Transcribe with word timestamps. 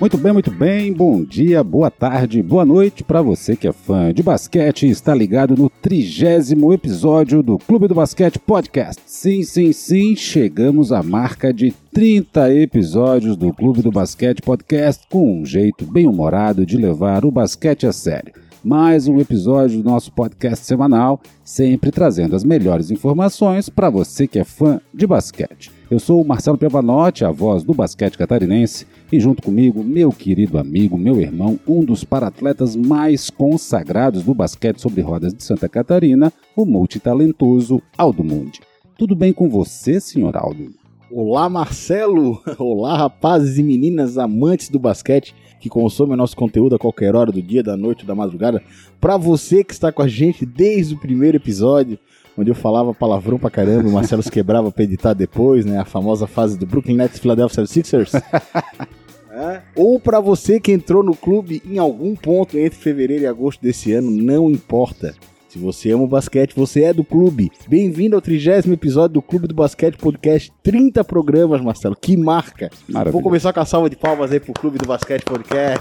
Muito 0.00 0.16
bem, 0.16 0.32
muito 0.32 0.50
bem. 0.50 0.90
Bom 0.94 1.22
dia, 1.22 1.62
boa 1.62 1.90
tarde, 1.90 2.42
boa 2.42 2.64
noite 2.64 3.04
para 3.04 3.20
você 3.20 3.54
que 3.54 3.68
é 3.68 3.72
fã 3.72 4.14
de 4.14 4.22
basquete 4.22 4.86
e 4.86 4.90
está 4.90 5.14
ligado 5.14 5.54
no 5.54 5.68
trigésimo 5.68 6.72
episódio 6.72 7.42
do 7.42 7.58
Clube 7.58 7.86
do 7.86 7.94
Basquete 7.94 8.38
Podcast. 8.38 9.02
Sim, 9.04 9.42
sim, 9.42 9.74
sim, 9.74 10.16
chegamos 10.16 10.90
à 10.90 11.02
marca 11.02 11.52
de 11.52 11.74
30 11.92 12.50
episódios 12.54 13.36
do 13.36 13.52
Clube 13.52 13.82
do 13.82 13.92
Basquete 13.92 14.40
Podcast 14.40 15.06
com 15.10 15.42
um 15.42 15.44
jeito 15.44 15.84
bem 15.84 16.06
humorado 16.06 16.64
de 16.64 16.78
levar 16.78 17.26
o 17.26 17.30
basquete 17.30 17.86
a 17.86 17.92
sério. 17.92 18.32
Mais 18.64 19.06
um 19.06 19.20
episódio 19.20 19.82
do 19.82 19.90
nosso 19.90 20.12
podcast 20.12 20.64
semanal, 20.64 21.20
sempre 21.44 21.90
trazendo 21.90 22.34
as 22.34 22.44
melhores 22.44 22.90
informações 22.90 23.68
para 23.68 23.90
você 23.90 24.26
que 24.26 24.38
é 24.38 24.44
fã 24.44 24.80
de 24.94 25.06
basquete. 25.06 25.70
Eu 25.90 25.98
sou 25.98 26.22
o 26.22 26.26
Marcelo 26.26 26.56
Piavanotti, 26.56 27.24
a 27.24 27.30
voz 27.30 27.64
do 27.64 27.74
basquete 27.74 28.16
catarinense, 28.16 28.86
e 29.12 29.18
junto 29.18 29.42
comigo, 29.42 29.82
meu 29.82 30.12
querido 30.12 30.56
amigo, 30.56 30.96
meu 30.96 31.20
irmão, 31.20 31.58
um 31.66 31.84
dos 31.84 32.04
paratletas 32.04 32.76
mais 32.76 33.28
consagrados 33.28 34.22
do 34.22 34.32
basquete 34.32 34.80
sobre 34.80 35.00
rodas 35.00 35.34
de 35.34 35.42
Santa 35.42 35.68
Catarina, 35.68 36.32
o 36.54 36.64
multitalentoso 36.64 37.82
Aldo 37.98 38.22
Mundi. 38.22 38.60
Tudo 38.96 39.16
bem 39.16 39.32
com 39.32 39.48
você, 39.48 39.98
senhor 39.98 40.36
Aldo? 40.36 40.72
Olá, 41.10 41.48
Marcelo! 41.48 42.40
Olá, 42.56 42.96
rapazes 42.96 43.58
e 43.58 43.64
meninas 43.64 44.16
amantes 44.16 44.68
do 44.68 44.78
basquete 44.78 45.34
que 45.58 45.68
consomem 45.68 46.16
nosso 46.16 46.36
conteúdo 46.36 46.76
a 46.76 46.78
qualquer 46.78 47.16
hora 47.16 47.32
do 47.32 47.42
dia, 47.42 47.64
da 47.64 47.76
noite, 47.76 48.06
da 48.06 48.14
madrugada. 48.14 48.62
Para 49.00 49.16
você 49.16 49.64
que 49.64 49.72
está 49.72 49.90
com 49.90 50.02
a 50.02 50.08
gente 50.08 50.46
desde 50.46 50.94
o 50.94 50.98
primeiro 50.98 51.36
episódio, 51.36 51.98
onde 52.38 52.48
eu 52.48 52.54
falava 52.54 52.94
palavrão 52.94 53.40
pra 53.40 53.50
caramba, 53.50 53.88
o 53.88 53.92
Marcelo 53.92 54.22
se 54.22 54.30
quebrava 54.30 54.70
pra 54.70 54.84
editar 54.84 55.14
depois, 55.14 55.66
né? 55.66 55.78
A 55.78 55.84
famosa 55.84 56.28
fase 56.28 56.56
do 56.56 56.64
Brooklyn 56.64 56.96
Nets 56.96 57.18
Philadelphia 57.18 57.66
Sixers. 57.66 58.12
Né? 59.40 59.62
Ou 59.74 59.98
para 59.98 60.20
você 60.20 60.60
que 60.60 60.70
entrou 60.70 61.02
no 61.02 61.16
clube 61.16 61.62
em 61.64 61.78
algum 61.78 62.14
ponto 62.14 62.58
entre 62.58 62.78
fevereiro 62.78 63.24
e 63.24 63.26
agosto 63.26 63.62
desse 63.62 63.90
ano, 63.90 64.10
não 64.10 64.50
importa. 64.50 65.14
Se 65.48 65.58
você 65.58 65.90
ama 65.92 66.04
o 66.04 66.06
basquete, 66.06 66.54
você 66.54 66.82
é 66.82 66.92
do 66.92 67.02
clube. 67.02 67.50
Bem-vindo 67.66 68.14
ao 68.14 68.20
trigésimo 68.20 68.74
episódio 68.74 69.14
do 69.14 69.22
Clube 69.22 69.48
do 69.48 69.54
Basquete 69.54 69.96
Podcast. 69.96 70.52
30 70.62 71.02
programas, 71.04 71.60
Marcelo. 71.62 71.96
Que 71.96 72.18
marca! 72.18 72.70
Maravilha. 72.86 73.12
Vou 73.12 73.22
começar 73.22 73.52
com 73.52 73.60
a 73.60 73.64
salva 73.64 73.88
de 73.88 73.96
palmas 73.96 74.30
aí 74.30 74.38
pro 74.38 74.52
Clube 74.52 74.78
do 74.78 74.86
Basquete 74.86 75.24
Podcast. 75.24 75.80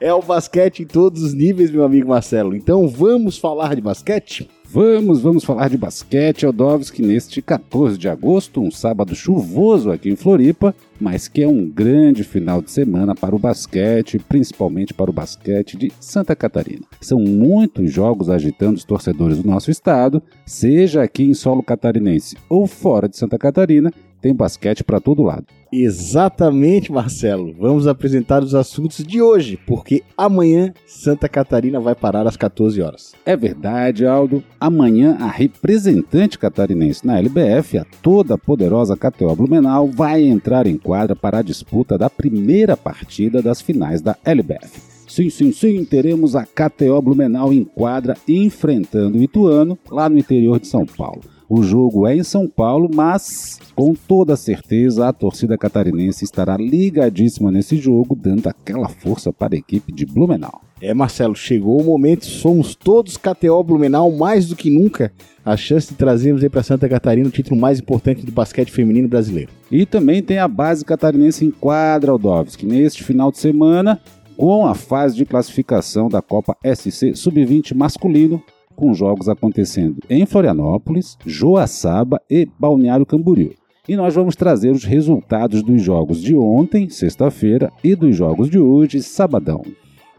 É 0.00 0.12
o 0.12 0.20
basquete 0.20 0.80
em 0.80 0.86
todos 0.86 1.22
os 1.22 1.32
níveis, 1.34 1.70
meu 1.70 1.84
amigo 1.84 2.08
Marcelo. 2.08 2.56
Então 2.56 2.88
vamos 2.88 3.38
falar 3.38 3.74
de 3.74 3.82
basquete? 3.82 4.50
Vamos, 4.74 5.20
vamos 5.20 5.44
falar 5.44 5.70
de 5.70 5.76
basquete, 5.76 6.44
Aldovski, 6.44 7.00
neste 7.00 7.40
14 7.40 7.96
de 7.96 8.08
agosto, 8.08 8.60
um 8.60 8.72
sábado 8.72 9.14
chuvoso 9.14 9.88
aqui 9.88 10.10
em 10.10 10.16
Floripa, 10.16 10.74
mas 11.00 11.28
que 11.28 11.44
é 11.44 11.46
um 11.46 11.64
grande 11.64 12.24
final 12.24 12.60
de 12.60 12.72
semana 12.72 13.14
para 13.14 13.36
o 13.36 13.38
basquete, 13.38 14.18
principalmente 14.18 14.92
para 14.92 15.08
o 15.08 15.14
basquete 15.14 15.76
de 15.76 15.92
Santa 16.00 16.34
Catarina. 16.34 16.82
São 17.00 17.20
muitos 17.20 17.92
jogos 17.92 18.28
agitando 18.28 18.76
os 18.76 18.82
torcedores 18.82 19.38
do 19.38 19.48
nosso 19.48 19.70
estado, 19.70 20.20
seja 20.44 21.04
aqui 21.04 21.22
em 21.22 21.34
solo 21.34 21.62
catarinense 21.62 22.36
ou 22.48 22.66
fora 22.66 23.08
de 23.08 23.16
Santa 23.16 23.38
Catarina, 23.38 23.92
tem 24.24 24.34
basquete 24.34 24.82
para 24.82 24.98
todo 25.00 25.22
lado. 25.22 25.44
Exatamente, 25.70 26.90
Marcelo. 26.90 27.54
Vamos 27.60 27.86
apresentar 27.86 28.42
os 28.42 28.54
assuntos 28.54 29.04
de 29.04 29.20
hoje, 29.20 29.58
porque 29.66 30.02
amanhã 30.16 30.72
Santa 30.86 31.28
Catarina 31.28 31.78
vai 31.78 31.94
parar 31.94 32.26
às 32.26 32.34
14 32.34 32.80
horas. 32.80 33.12
É 33.26 33.36
verdade, 33.36 34.06
Aldo. 34.06 34.42
Amanhã 34.58 35.18
a 35.20 35.26
representante 35.26 36.38
catarinense 36.38 37.06
na 37.06 37.18
LBF, 37.18 37.76
a 37.76 37.84
toda 38.00 38.38
poderosa 38.38 38.96
KTO 38.96 39.36
Blumenau, 39.36 39.88
vai 39.88 40.22
entrar 40.22 40.66
em 40.66 40.78
quadra 40.78 41.14
para 41.14 41.40
a 41.40 41.42
disputa 41.42 41.98
da 41.98 42.08
primeira 42.08 42.78
partida 42.78 43.42
das 43.42 43.60
finais 43.60 44.00
da 44.00 44.16
LBF. 44.24 44.80
Sim, 45.06 45.28
sim, 45.28 45.52
sim, 45.52 45.84
teremos 45.84 46.34
a 46.34 46.46
KTO 46.46 47.02
Blumenau 47.02 47.52
em 47.52 47.62
quadra 47.62 48.16
enfrentando 48.26 49.18
o 49.18 49.22
Ituano 49.22 49.78
lá 49.90 50.08
no 50.08 50.16
interior 50.16 50.58
de 50.58 50.66
São 50.66 50.86
Paulo. 50.86 51.33
O 51.56 51.62
jogo 51.62 52.04
é 52.04 52.16
em 52.16 52.24
São 52.24 52.48
Paulo, 52.48 52.90
mas 52.92 53.60
com 53.76 53.94
toda 53.94 54.34
certeza 54.34 55.06
a 55.06 55.12
torcida 55.12 55.56
catarinense 55.56 56.24
estará 56.24 56.56
ligadíssima 56.56 57.52
nesse 57.52 57.76
jogo, 57.76 58.16
dando 58.16 58.48
aquela 58.48 58.88
força 58.88 59.32
para 59.32 59.54
a 59.54 59.58
equipe 59.58 59.92
de 59.92 60.04
Blumenau. 60.04 60.62
É, 60.80 60.92
Marcelo, 60.92 61.36
chegou 61.36 61.80
o 61.80 61.84
momento, 61.84 62.24
somos 62.24 62.74
todos 62.74 63.16
KTO 63.16 63.62
Blumenau 63.62 64.10
mais 64.10 64.48
do 64.48 64.56
que 64.56 64.68
nunca. 64.68 65.12
A 65.44 65.56
chance 65.56 65.90
de 65.90 65.94
trazermos 65.94 66.42
aí 66.42 66.48
para 66.48 66.64
Santa 66.64 66.88
Catarina 66.88 67.28
o 67.28 67.30
título 67.30 67.60
mais 67.60 67.78
importante 67.78 68.26
do 68.26 68.32
basquete 68.32 68.72
feminino 68.72 69.06
brasileiro. 69.06 69.52
E 69.70 69.86
também 69.86 70.24
tem 70.24 70.38
a 70.38 70.48
base 70.48 70.84
catarinense 70.84 71.44
em 71.44 71.52
quadra, 71.52 72.10
Aldovski. 72.10 72.66
Neste 72.66 73.04
final 73.04 73.30
de 73.30 73.38
semana, 73.38 74.00
com 74.36 74.66
a 74.66 74.74
fase 74.74 75.14
de 75.14 75.24
classificação 75.24 76.08
da 76.08 76.20
Copa 76.20 76.56
SC 76.64 77.14
Sub-20 77.14 77.76
masculino, 77.76 78.42
com 78.74 78.94
jogos 78.94 79.28
acontecendo 79.28 79.98
em 80.08 80.26
Florianópolis, 80.26 81.16
Joaçaba 81.24 82.20
e 82.30 82.48
Balneário 82.58 83.06
Camboriú. 83.06 83.52
E 83.86 83.96
nós 83.96 84.14
vamos 84.14 84.34
trazer 84.34 84.70
os 84.70 84.84
resultados 84.84 85.62
dos 85.62 85.82
jogos 85.82 86.22
de 86.22 86.34
ontem, 86.34 86.88
sexta-feira, 86.88 87.70
e 87.82 87.94
dos 87.94 88.16
jogos 88.16 88.48
de 88.48 88.58
hoje, 88.58 89.02
sabadão. 89.02 89.62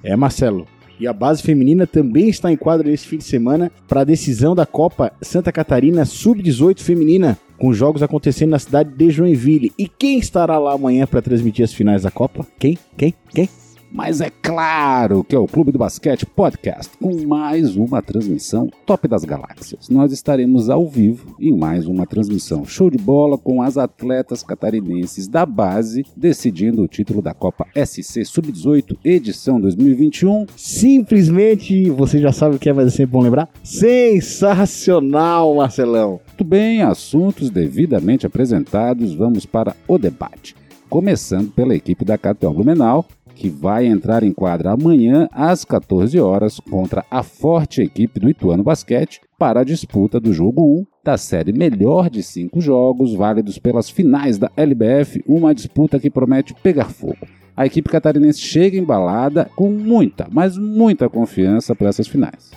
É, 0.04 0.16
Marcelo. 0.16 0.68
E 1.00 1.08
a 1.08 1.14
base 1.14 1.42
feminina 1.42 1.86
também 1.86 2.30
está 2.30 2.52
em 2.52 2.56
quadro 2.56 2.88
nesse 2.88 3.08
fim 3.08 3.18
de 3.18 3.24
semana 3.26 3.72
para 3.88 4.02
a 4.02 4.06
decisão 4.06 4.56
da 4.56 4.66
Copa 4.66 5.12
Santa 5.22 5.52
Catarina 5.52 6.06
Sub-18 6.06 6.80
Feminina, 6.80 7.38
com 7.58 7.74
jogos 7.74 8.04
acontecendo 8.04 8.52
na 8.52 8.60
cidade 8.60 8.92
de 8.96 9.10
Joinville. 9.10 9.74
E 9.78 9.88
quem 9.88 10.20
estará 10.20 10.58
lá 10.58 10.74
amanhã 10.74 11.06
para 11.06 11.22
transmitir 11.22 11.66
as 11.66 11.74
finais 11.74 12.04
da 12.04 12.12
Copa? 12.12 12.46
Quem? 12.60 12.78
Quem? 12.96 13.14
Quem? 13.34 13.50
Mas 13.96 14.20
é 14.20 14.30
claro 14.30 15.24
que 15.24 15.34
é 15.34 15.40
o 15.40 15.48
Clube 15.48 15.72
do 15.72 15.80
Basquete 15.80 16.26
Podcast, 16.26 16.92
com 16.98 17.26
mais 17.26 17.78
uma 17.78 18.02
transmissão 18.02 18.70
top 18.86 19.08
das 19.08 19.24
galáxias. 19.24 19.88
Nós 19.88 20.12
estaremos 20.12 20.70
ao 20.70 20.86
vivo 20.86 21.34
em 21.40 21.58
mais 21.58 21.88
uma 21.88 22.06
transmissão 22.06 22.66
show 22.66 22.90
de 22.90 22.98
bola 22.98 23.38
com 23.38 23.62
as 23.62 23.78
atletas 23.78 24.44
catarinenses 24.44 25.30
da 25.30 25.46
base 25.46 26.04
decidindo 26.14 26.82
o 26.82 26.90
título 26.90 27.22
da 27.22 27.34
Copa 27.34 27.68
SC 27.74 28.26
Sub-18 28.26 28.98
edição 29.06 29.62
2021. 29.62 30.46
Simplesmente, 30.58 31.90
você 31.90 32.20
já 32.20 32.34
sabe 32.34 32.58
o 32.58 32.60
que 32.60 32.68
é, 32.68 32.74
mas 32.74 32.88
é 32.88 32.90
sempre 32.90 33.14
bom 33.14 33.22
lembrar, 33.22 33.48
sensacional, 33.64 35.56
Marcelão. 35.56 36.20
Muito 36.28 36.44
bem, 36.44 36.82
assuntos 36.82 37.50
devidamente 37.50 38.26
apresentados, 38.26 39.14
vamos 39.14 39.46
para 39.46 39.74
o 39.88 39.98
debate. 39.98 40.54
Começando 40.90 41.50
pela 41.52 41.74
equipe 41.74 42.04
da 42.04 42.18
KTO 42.18 42.54
Blumenau, 42.54 43.06
que 43.36 43.50
vai 43.50 43.86
entrar 43.86 44.24
em 44.24 44.32
quadra 44.32 44.72
amanhã 44.72 45.28
às 45.32 45.66
14 45.66 46.20
horas 46.20 46.60
contra 46.60 47.06
a 47.12 47.22
forte 47.22 47.82
equipe 47.82 48.20
do 48.20 48.30
Ituano 48.30 48.64
Basquete 48.64 49.22
para 49.38 49.60
a 49.60 49.64
disputa 49.64 50.20
do 50.20 50.34
jogo 50.34 50.64
1 50.64 50.86
da 51.04 51.18
série 51.18 51.52
melhor 51.52 52.10
de 52.10 52.24
cinco 52.24 52.62
jogos 52.62 53.14
válidos 53.14 53.60
pelas 53.60 53.90
finais 53.90 54.38
da 54.38 54.50
LBF, 54.56 55.24
uma 55.28 55.54
disputa 55.54 56.00
que 56.00 56.10
promete 56.10 56.56
pegar 56.64 56.86
fogo. 56.86 57.28
A 57.56 57.66
equipe 57.66 57.90
catarinense 57.90 58.40
chega 58.40 58.78
embalada 58.78 59.50
com 59.56 59.70
muita, 59.70 60.28
mas 60.32 60.58
muita 60.58 61.10
confiança 61.10 61.76
para 61.76 61.90
essas 61.90 62.08
finais. 62.08 62.52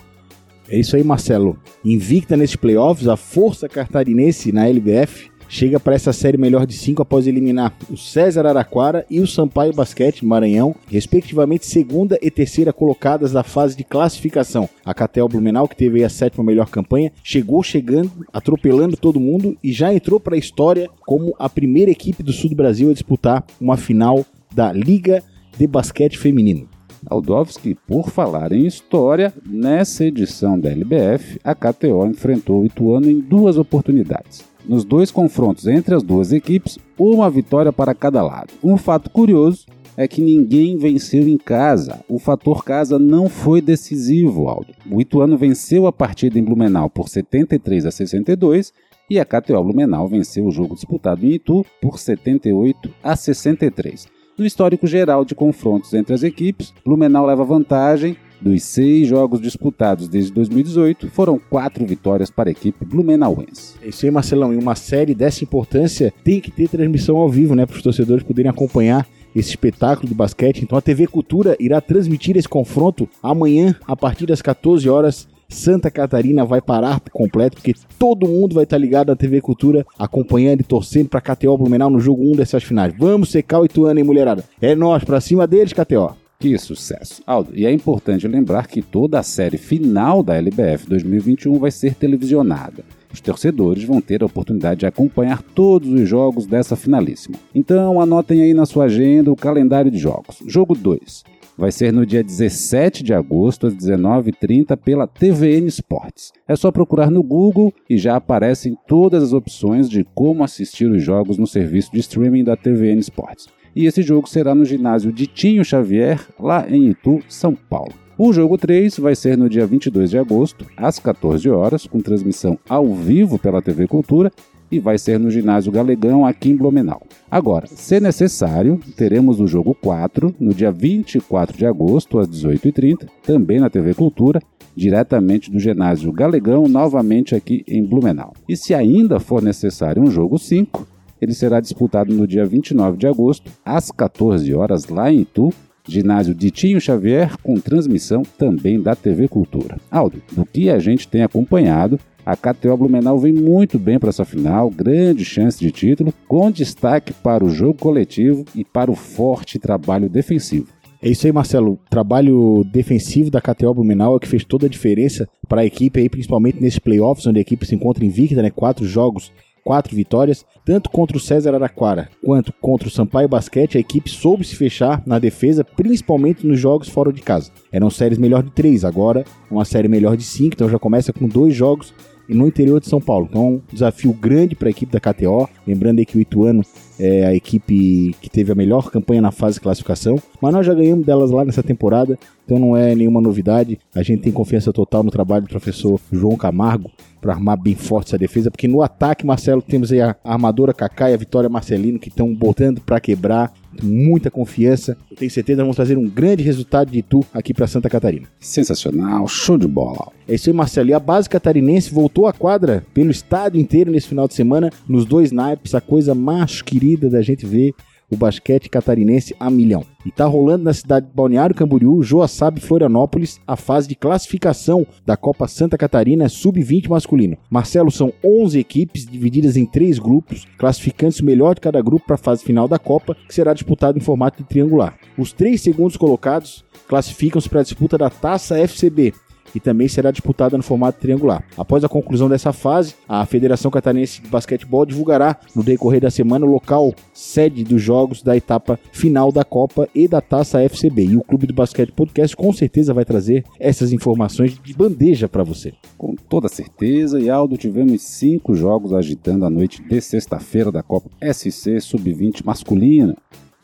É 0.69 0.77
isso 0.77 0.95
aí, 0.95 1.03
Marcelo. 1.03 1.57
Invicta 1.83 2.37
nesses 2.37 2.55
playoffs, 2.55 3.07
a 3.07 3.15
força 3.15 3.67
catarinense 3.67 4.51
na 4.51 4.67
LBF 4.67 5.28
chega 5.49 5.79
para 5.79 5.95
essa 5.95 6.13
série 6.13 6.37
melhor 6.37 6.65
de 6.65 6.73
cinco 6.73 7.01
após 7.01 7.27
eliminar 7.27 7.75
o 7.89 7.97
César 7.97 8.45
Araquara 8.45 9.05
e 9.09 9.19
o 9.19 9.27
Sampaio 9.27 9.73
Basquete 9.73 10.23
Maranhão, 10.23 10.75
respectivamente 10.87 11.65
segunda 11.65 12.17
e 12.21 12.29
terceira 12.29 12.71
colocadas 12.71 13.31
da 13.31 13.43
fase 13.43 13.75
de 13.75 13.83
classificação. 13.83 14.69
A 14.85 14.93
Catel 14.93 15.27
Blumenau, 15.27 15.67
que 15.67 15.75
teve 15.75 16.03
a 16.03 16.09
sétima 16.09 16.43
melhor 16.43 16.69
campanha, 16.69 17.11
chegou 17.23 17.63
chegando, 17.63 18.11
atropelando 18.31 18.95
todo 18.95 19.19
mundo 19.19 19.57
e 19.63 19.73
já 19.73 19.93
entrou 19.93 20.19
para 20.19 20.35
a 20.35 20.39
história 20.39 20.87
como 21.05 21.35
a 21.39 21.49
primeira 21.49 21.91
equipe 21.91 22.21
do 22.21 22.31
sul 22.31 22.51
do 22.51 22.55
Brasil 22.55 22.91
a 22.91 22.93
disputar 22.93 23.43
uma 23.59 23.75
final 23.75 24.23
da 24.53 24.71
Liga 24.71 25.23
de 25.57 25.65
Basquete 25.65 26.17
Feminino. 26.17 26.69
Aldovski, 27.07 27.75
por 27.87 28.09
falar 28.09 28.51
em 28.51 28.65
história, 28.65 29.33
nessa 29.45 30.05
edição 30.05 30.59
da 30.59 30.69
LBF, 30.69 31.39
a 31.43 31.55
KTO 31.55 32.05
enfrentou 32.05 32.61
o 32.61 32.65
Ituano 32.65 33.09
em 33.09 33.19
duas 33.19 33.57
oportunidades. 33.57 34.43
Nos 34.69 34.85
dois 34.85 35.09
confrontos 35.09 35.65
entre 35.65 35.95
as 35.95 36.03
duas 36.03 36.31
equipes, 36.31 36.77
uma 36.95 37.27
vitória 37.27 37.73
para 37.73 37.95
cada 37.95 38.21
lado. 38.21 38.53
Um 38.63 38.77
fato 38.77 39.09
curioso 39.09 39.65
é 39.97 40.07
que 40.07 40.21
ninguém 40.21 40.77
venceu 40.77 41.27
em 41.27 41.37
casa. 41.37 42.01
O 42.07 42.19
fator 42.19 42.63
casa 42.63 42.99
não 42.99 43.27
foi 43.27 43.63
decisivo, 43.63 44.47
Aldo. 44.47 44.71
O 44.87 45.01
Ituano 45.01 45.35
venceu 45.39 45.87
a 45.87 45.91
partida 45.91 46.37
em 46.37 46.43
Blumenau 46.43 46.87
por 46.87 47.09
73 47.09 47.87
a 47.87 47.89
62 47.89 48.71
e 49.09 49.19
a 49.19 49.25
KTO 49.25 49.63
Blumenau 49.63 50.07
venceu 50.07 50.45
o 50.45 50.51
jogo 50.51 50.75
disputado 50.75 51.25
em 51.25 51.31
Itu 51.31 51.65
por 51.81 51.97
78 51.97 52.93
a 53.01 53.15
63. 53.15 54.05
No 54.37 54.45
histórico 54.45 54.85
geral 54.85 55.25
de 55.25 55.33
confrontos 55.33 55.95
entre 55.95 56.13
as 56.13 56.21
equipes, 56.21 56.75
Blumenau 56.85 57.25
leva 57.25 57.43
vantagem 57.43 58.15
Dos 58.41 58.63
seis 58.63 59.07
jogos 59.07 59.41
disputados 59.41 60.07
desde 60.07 60.31
2018, 60.31 61.09
foram 61.09 61.39
quatro 61.49 61.85
vitórias 61.85 62.29
para 62.29 62.49
a 62.49 62.51
equipe 62.51 62.85
blumenauense. 62.85 63.75
É 63.81 63.89
isso 63.89 64.05
aí, 64.05 64.11
Marcelão. 64.11 64.53
E 64.53 64.57
uma 64.57 64.75
série 64.75 65.13
dessa 65.13 65.43
importância 65.43 66.13
tem 66.23 66.39
que 66.39 66.49
ter 66.49 66.69
transmissão 66.69 67.17
ao 67.17 67.27
vivo, 67.27 67.53
né? 67.53 67.65
Para 67.65 67.75
os 67.75 67.81
torcedores 67.81 68.23
poderem 68.23 68.49
acompanhar 68.49 69.05
esse 69.35 69.49
espetáculo 69.49 70.07
do 70.07 70.15
basquete. 70.15 70.61
Então 70.61 70.77
a 70.77 70.81
TV 70.81 71.05
Cultura 71.07 71.55
irá 71.59 71.81
transmitir 71.81 72.37
esse 72.37 72.47
confronto 72.47 73.09
amanhã, 73.21 73.75
a 73.85 73.95
partir 73.95 74.25
das 74.25 74.41
14 74.41 74.89
horas. 74.89 75.27
Santa 75.51 75.89
Catarina 75.89 76.45
vai 76.45 76.61
parar 76.61 76.99
por 76.99 77.11
completo, 77.11 77.57
porque 77.57 77.73
todo 77.97 78.27
mundo 78.27 78.53
vai 78.53 78.65
estar 78.65 78.77
ligado 78.77 79.07
na 79.07 79.15
TV 79.15 79.41
Cultura, 79.41 79.83
acompanhando 79.97 80.61
e 80.61 80.63
torcendo 80.63 81.09
para 81.09 81.19
KTO 81.21 81.57
Blumenau 81.57 81.89
no 81.89 81.99
jogo 81.99 82.23
1 82.23 82.35
dessas 82.35 82.63
finais. 82.63 82.93
Vamos 82.95 83.31
secar 83.31 83.59
o 83.59 83.65
Ituano, 83.65 83.99
hein, 83.99 84.05
mulherada? 84.05 84.43
É 84.61 84.75
nós, 84.75 85.03
para 85.03 85.19
cima 85.19 85.47
deles, 85.47 85.73
KTO. 85.73 86.15
Que 86.41 86.57
sucesso. 86.57 87.21
Aldo, 87.27 87.51
e 87.53 87.65
é 87.65 87.71
importante 87.73 88.25
lembrar 88.25 88.65
que 88.65 88.81
toda 88.81 89.19
a 89.19 89.23
série 89.23 89.57
final 89.57 90.23
da 90.23 90.37
LBF 90.37 90.87
2021 90.87 91.59
vai 91.59 91.69
ser 91.69 91.95
televisionada. 91.95 92.85
Os 93.11 93.19
torcedores 93.19 93.83
vão 93.83 93.99
ter 93.99 94.23
a 94.23 94.25
oportunidade 94.25 94.79
de 94.79 94.85
acompanhar 94.85 95.41
todos 95.41 95.89
os 95.89 96.07
jogos 96.07 96.45
dessa 96.45 96.77
finalíssima. 96.77 97.35
Então 97.53 97.99
anotem 97.99 98.41
aí 98.41 98.53
na 98.53 98.65
sua 98.65 98.85
agenda 98.85 99.29
o 99.29 99.35
calendário 99.35 99.91
de 99.91 99.97
jogos. 99.97 100.37
Jogo 100.47 100.75
2 100.75 101.25
vai 101.57 101.73
ser 101.73 101.91
no 101.91 102.05
dia 102.05 102.23
17 102.23 103.03
de 103.03 103.13
agosto, 103.13 103.67
às 103.67 103.75
19h30, 103.75 104.77
pela 104.77 105.05
TVN 105.05 105.67
Sports. 105.67 106.31
É 106.47 106.55
só 106.55 106.71
procurar 106.71 107.11
no 107.11 107.21
Google 107.21 107.73
e 107.89 107.97
já 107.97 108.15
aparecem 108.15 108.77
todas 108.87 109.21
as 109.21 109.33
opções 109.33 109.89
de 109.89 110.05
como 110.15 110.41
assistir 110.41 110.89
os 110.89 111.03
jogos 111.03 111.37
no 111.37 111.45
serviço 111.45 111.91
de 111.91 111.99
streaming 111.99 112.45
da 112.45 112.55
TVN 112.55 112.99
Sports 112.99 113.58
e 113.75 113.85
esse 113.85 114.01
jogo 114.01 114.27
será 114.27 114.53
no 114.53 114.65
ginásio 114.65 115.11
Ditinho 115.11 115.63
Xavier, 115.63 116.25
lá 116.39 116.69
em 116.69 116.89
Itu, 116.89 117.21
São 117.27 117.55
Paulo. 117.55 117.93
O 118.17 118.33
jogo 118.33 118.57
3 118.57 118.99
vai 118.99 119.15
ser 119.15 119.37
no 119.37 119.49
dia 119.49 119.65
22 119.65 120.09
de 120.09 120.17
agosto, 120.17 120.65
às 120.75 120.99
14 120.99 121.49
horas, 121.49 121.87
com 121.87 122.01
transmissão 122.01 122.59
ao 122.67 122.93
vivo 122.93 123.39
pela 123.39 123.61
TV 123.61 123.87
Cultura 123.87 124.31
e 124.71 124.79
vai 124.79 124.97
ser 124.97 125.19
no 125.19 125.31
ginásio 125.31 125.71
Galegão 125.71 126.25
aqui 126.25 126.49
em 126.49 126.55
Blumenau. 126.55 127.01
Agora, 127.29 127.67
se 127.67 127.99
necessário, 127.99 128.79
teremos 128.95 129.39
o 129.39 129.47
jogo 129.47 129.73
4 129.73 130.35
no 130.39 130.53
dia 130.53 130.71
24 130.71 131.57
de 131.57 131.65
agosto 131.65 132.19
às 132.19 132.27
18h30, 132.27 133.07
também 133.23 133.59
na 133.59 133.69
TV 133.69 133.93
Cultura, 133.93 134.41
diretamente 134.75 135.51
do 135.51 135.59
ginásio 135.59 136.11
Galegão, 136.11 136.67
novamente 136.67 137.35
aqui 137.35 137.63
em 137.67 137.83
Blumenau. 137.83 138.33
E 138.47 138.55
se 138.55 138.73
ainda 138.73 139.19
for 139.19 139.41
necessário 139.41 140.01
um 140.01 140.11
jogo 140.11 140.37
5, 140.37 140.87
ele 141.21 141.33
será 141.33 141.59
disputado 141.59 142.13
no 142.13 142.27
dia 142.27 142.45
29 142.45 142.97
de 142.97 143.07
agosto, 143.07 143.51
às 143.63 143.91
14 143.91 144.53
horas, 144.53 144.87
lá 144.87 145.11
em 145.11 145.21
Itu, 145.21 145.53
ginásio 145.87 146.35
Ditinho 146.35 146.79
Xavier, 146.79 147.35
com 147.41 147.59
transmissão 147.59 148.23
também 148.37 148.81
da 148.81 148.95
TV 148.95 149.27
Cultura. 149.27 149.77
Aldo, 149.89 150.21
do 150.31 150.45
que 150.45 150.69
a 150.69 150.79
gente 150.79 151.07
tem 151.07 151.23
acompanhado, 151.23 151.99
a 152.25 152.35
KTO 152.35 152.77
Blumenau 152.77 153.17
vem 153.17 153.33
muito 153.33 153.79
bem 153.79 153.97
para 153.97 154.09
essa 154.09 154.23
final, 154.23 154.69
grande 154.69 155.25
chance 155.25 155.59
de 155.59 155.71
título, 155.71 156.13
com 156.27 156.51
destaque 156.51 157.11
para 157.11 157.43
o 157.43 157.49
jogo 157.49 157.79
coletivo 157.79 158.45
e 158.53 158.63
para 158.63 158.91
o 158.91 158.95
forte 158.95 159.57
trabalho 159.57 160.07
defensivo. 160.07 160.67
É 161.01 161.09
isso 161.09 161.25
aí, 161.25 161.31
Marcelo. 161.31 161.79
Trabalho 161.89 162.63
defensivo 162.65 163.31
da 163.31 163.39
KTO 163.39 163.73
Blumenau 163.73 164.13
é 164.13 164.15
o 164.17 164.19
que 164.19 164.27
fez 164.27 164.43
toda 164.43 164.65
a 164.65 164.69
diferença 164.69 165.27
para 165.47 165.61
a 165.61 165.65
equipe, 165.65 165.99
aí, 165.99 166.09
principalmente 166.09 166.61
nesses 166.61 166.77
playoffs, 166.77 167.25
onde 167.25 167.39
a 167.39 167.41
equipe 167.41 167.65
se 167.65 167.73
encontra 167.73 168.03
invicta, 168.03 168.41
né? 168.41 168.49
Quatro 168.49 168.85
jogos 168.85 169.31
quatro 169.69 169.95
vitórias, 169.95 170.43
tanto 170.65 170.89
contra 170.89 171.15
o 171.15 171.19
César 171.19 171.53
Araquara 171.53 172.09
quanto 172.25 172.51
contra 172.53 172.87
o 172.87 172.91
Sampaio 172.91 173.29
Basquete, 173.29 173.77
a 173.77 173.79
equipe 173.79 174.09
soube 174.09 174.43
se 174.43 174.55
fechar 174.55 175.03
na 175.05 175.19
defesa, 175.19 175.63
principalmente 175.63 176.43
nos 176.47 176.59
jogos 176.59 176.89
fora 176.89 177.13
de 177.13 177.21
casa. 177.21 177.51
Eram 177.71 177.87
séries 177.91 178.17
melhor 178.17 178.41
de 178.41 178.49
três, 178.49 178.83
agora 178.83 179.23
uma 179.51 179.63
série 179.63 179.87
melhor 179.87 180.17
de 180.17 180.23
cinco, 180.23 180.55
então 180.55 180.67
já 180.67 180.79
começa 180.79 181.13
com 181.13 181.27
dois 181.27 181.53
jogos 181.53 181.93
no 182.27 182.47
interior 182.47 182.79
de 182.79 182.87
São 182.87 182.99
Paulo. 182.99 183.27
Então, 183.29 183.47
um 183.47 183.61
desafio 183.71 184.11
grande 184.11 184.55
para 184.55 184.69
a 184.69 184.71
equipe 184.71 184.91
da 184.91 184.99
KTO. 184.99 185.47
Lembrando 185.67 185.99
aí 185.99 186.05
que 186.05 186.17
o 186.17 186.21
Ituano 186.21 186.63
é 186.99 187.25
a 187.25 187.33
equipe 187.33 188.15
que 188.21 188.29
teve 188.29 188.51
a 188.51 188.55
melhor 188.55 188.91
campanha 188.91 189.21
na 189.21 189.31
fase 189.31 189.55
de 189.55 189.61
classificação, 189.61 190.21
mas 190.41 190.53
nós 190.53 190.65
já 190.65 190.73
ganhamos 190.73 191.05
delas 191.05 191.31
lá 191.31 191.45
nessa 191.45 191.63
temporada, 191.63 192.19
então 192.45 192.59
não 192.59 192.75
é 192.75 192.93
nenhuma 192.93 193.21
novidade. 193.21 193.79
A 193.95 194.03
gente 194.03 194.23
tem 194.23 194.31
confiança 194.31 194.73
total 194.73 195.03
no 195.03 195.09
trabalho 195.09 195.43
do 195.43 195.49
professor 195.49 195.99
João 196.11 196.35
Camargo 196.35 196.91
para 197.21 197.33
armar 197.33 197.57
bem 197.57 197.75
forte 197.75 198.09
essa 198.09 198.17
defesa, 198.17 198.51
porque 198.51 198.67
no 198.67 198.81
ataque, 198.81 199.25
Marcelo, 199.25 199.61
temos 199.61 199.91
aí 199.91 200.01
a 200.01 200.15
armadora 200.23 200.73
Kaká 200.73 201.09
e 201.11 201.13
a 201.13 201.17
Vitória 201.17 201.49
Marcelino 201.49 201.99
que 201.99 202.09
estão 202.09 202.33
botando 202.33 202.81
para 202.81 202.99
quebrar, 202.99 203.53
muita 203.83 204.31
confiança. 204.31 204.97
Eu 205.09 205.17
tenho 205.17 205.31
certeza 205.31 205.57
que 205.57 205.61
vamos 205.61 205.75
trazer 205.75 205.97
um 205.97 206.07
grande 206.07 206.43
resultado 206.43 206.91
de 206.91 206.99
Itu 206.99 207.25
aqui 207.33 207.53
para 207.53 207.67
Santa 207.67 207.89
Catarina. 207.89 208.27
Sensacional, 208.39 209.27
show 209.27 209.57
de 209.57 209.67
bola. 209.67 210.11
É 210.27 210.35
isso 210.35 210.49
aí, 210.49 210.55
Marcelo. 210.55 210.89
E 210.89 210.93
a 210.93 210.99
base 210.99 211.29
catarinense 211.29 211.91
voltou 211.91 212.27
à 212.27 212.33
quadra 212.33 212.83
pelo 212.93 213.11
estádio 213.11 213.59
inteiro 213.59 213.91
nesse 213.91 214.07
final 214.07 214.27
de 214.27 214.33
semana, 214.33 214.69
nos 214.87 215.05
dois 215.05 215.31
naipes, 215.31 215.73
a 215.73 215.81
coisa 215.81 216.13
mais 216.13 216.61
querida 216.61 217.09
da 217.09 217.21
gente 217.21 217.45
ver 217.45 217.73
o 218.09 218.17
basquete 218.17 218.69
catarinense 218.69 219.35
a 219.39 219.49
milhão. 219.49 219.85
E 220.05 220.11
tá 220.11 220.25
rolando 220.25 220.63
na 220.63 220.73
cidade 220.73 221.07
de 221.07 221.13
Balneário 221.13 221.55
Camboriú, 221.55 222.01
Joaçaba 222.01 222.59
Florianópolis 222.59 223.39
a 223.45 223.55
fase 223.55 223.87
de 223.87 223.95
classificação 223.95 224.85
da 225.05 225.17
Copa 225.17 225.47
Santa 225.47 225.77
Catarina 225.77 226.29
Sub-20 226.29 226.89
masculino. 226.89 227.37
Marcelo, 227.49 227.91
são 227.91 228.13
11 228.23 228.57
equipes 228.57 229.05
divididas 229.05 229.57
em 229.57 229.65
três 229.65 229.99
grupos, 229.99 230.47
classificando-se 230.57 231.21
o 231.21 231.25
melhor 231.25 231.55
de 231.55 231.61
cada 231.61 231.81
grupo 231.81 232.05
para 232.05 232.15
a 232.15 232.19
fase 232.19 232.43
final 232.43 232.67
da 232.67 232.79
Copa, 232.79 233.15
que 233.27 233.33
será 233.33 233.53
disputada 233.53 233.97
em 233.97 234.01
formato 234.01 234.41
de 234.41 234.49
triangular. 234.49 234.97
Os 235.17 235.31
três 235.33 235.61
segundos 235.61 235.97
colocados 235.97 236.63
classificam-se 236.87 237.49
para 237.49 237.59
a 237.59 237.63
disputa 237.63 237.97
da 237.97 238.09
Taça 238.09 238.57
FCB, 238.57 239.13
e 239.53 239.59
também 239.59 239.87
será 239.87 240.11
disputada 240.11 240.57
no 240.57 240.63
formato 240.63 240.99
triangular. 240.99 241.43
Após 241.57 241.83
a 241.83 241.89
conclusão 241.89 242.29
dessa 242.29 242.53
fase, 242.53 242.95
a 243.07 243.25
Federação 243.25 243.71
Catarinense 243.71 244.21
de 244.21 244.27
Basquetebol 244.27 244.85
divulgará 244.85 245.37
no 245.55 245.63
decorrer 245.63 246.01
da 246.01 246.11
semana 246.11 246.45
o 246.45 246.51
local 246.51 246.93
sede 247.13 247.63
dos 247.63 247.81
jogos 247.81 248.21
da 248.21 248.35
etapa 248.35 248.79
final 248.91 249.31
da 249.31 249.43
Copa 249.43 249.87
e 249.93 250.07
da 250.07 250.21
Taça 250.21 250.61
FCB. 250.61 251.05
E 251.05 251.17
o 251.17 251.23
Clube 251.23 251.47
do 251.47 251.53
Basquete 251.53 251.91
Podcast 251.91 252.35
com 252.35 252.51
certeza 252.53 252.93
vai 252.93 253.05
trazer 253.05 253.43
essas 253.59 253.91
informações 253.91 254.57
de 254.61 254.73
bandeja 254.73 255.27
para 255.27 255.43
você. 255.43 255.73
Com 255.97 256.15
toda 256.15 256.47
certeza, 256.47 257.19
e 257.19 257.29
Aldo, 257.29 257.57
tivemos 257.57 258.01
cinco 258.01 258.55
jogos 258.55 258.93
agitando 258.93 259.45
a 259.45 259.49
noite 259.49 259.81
de 259.81 260.01
sexta-feira 260.01 260.71
da 260.71 260.83
Copa 260.83 261.09
SC 261.21 261.79
Sub-20 261.79 262.43
masculina. 262.45 263.15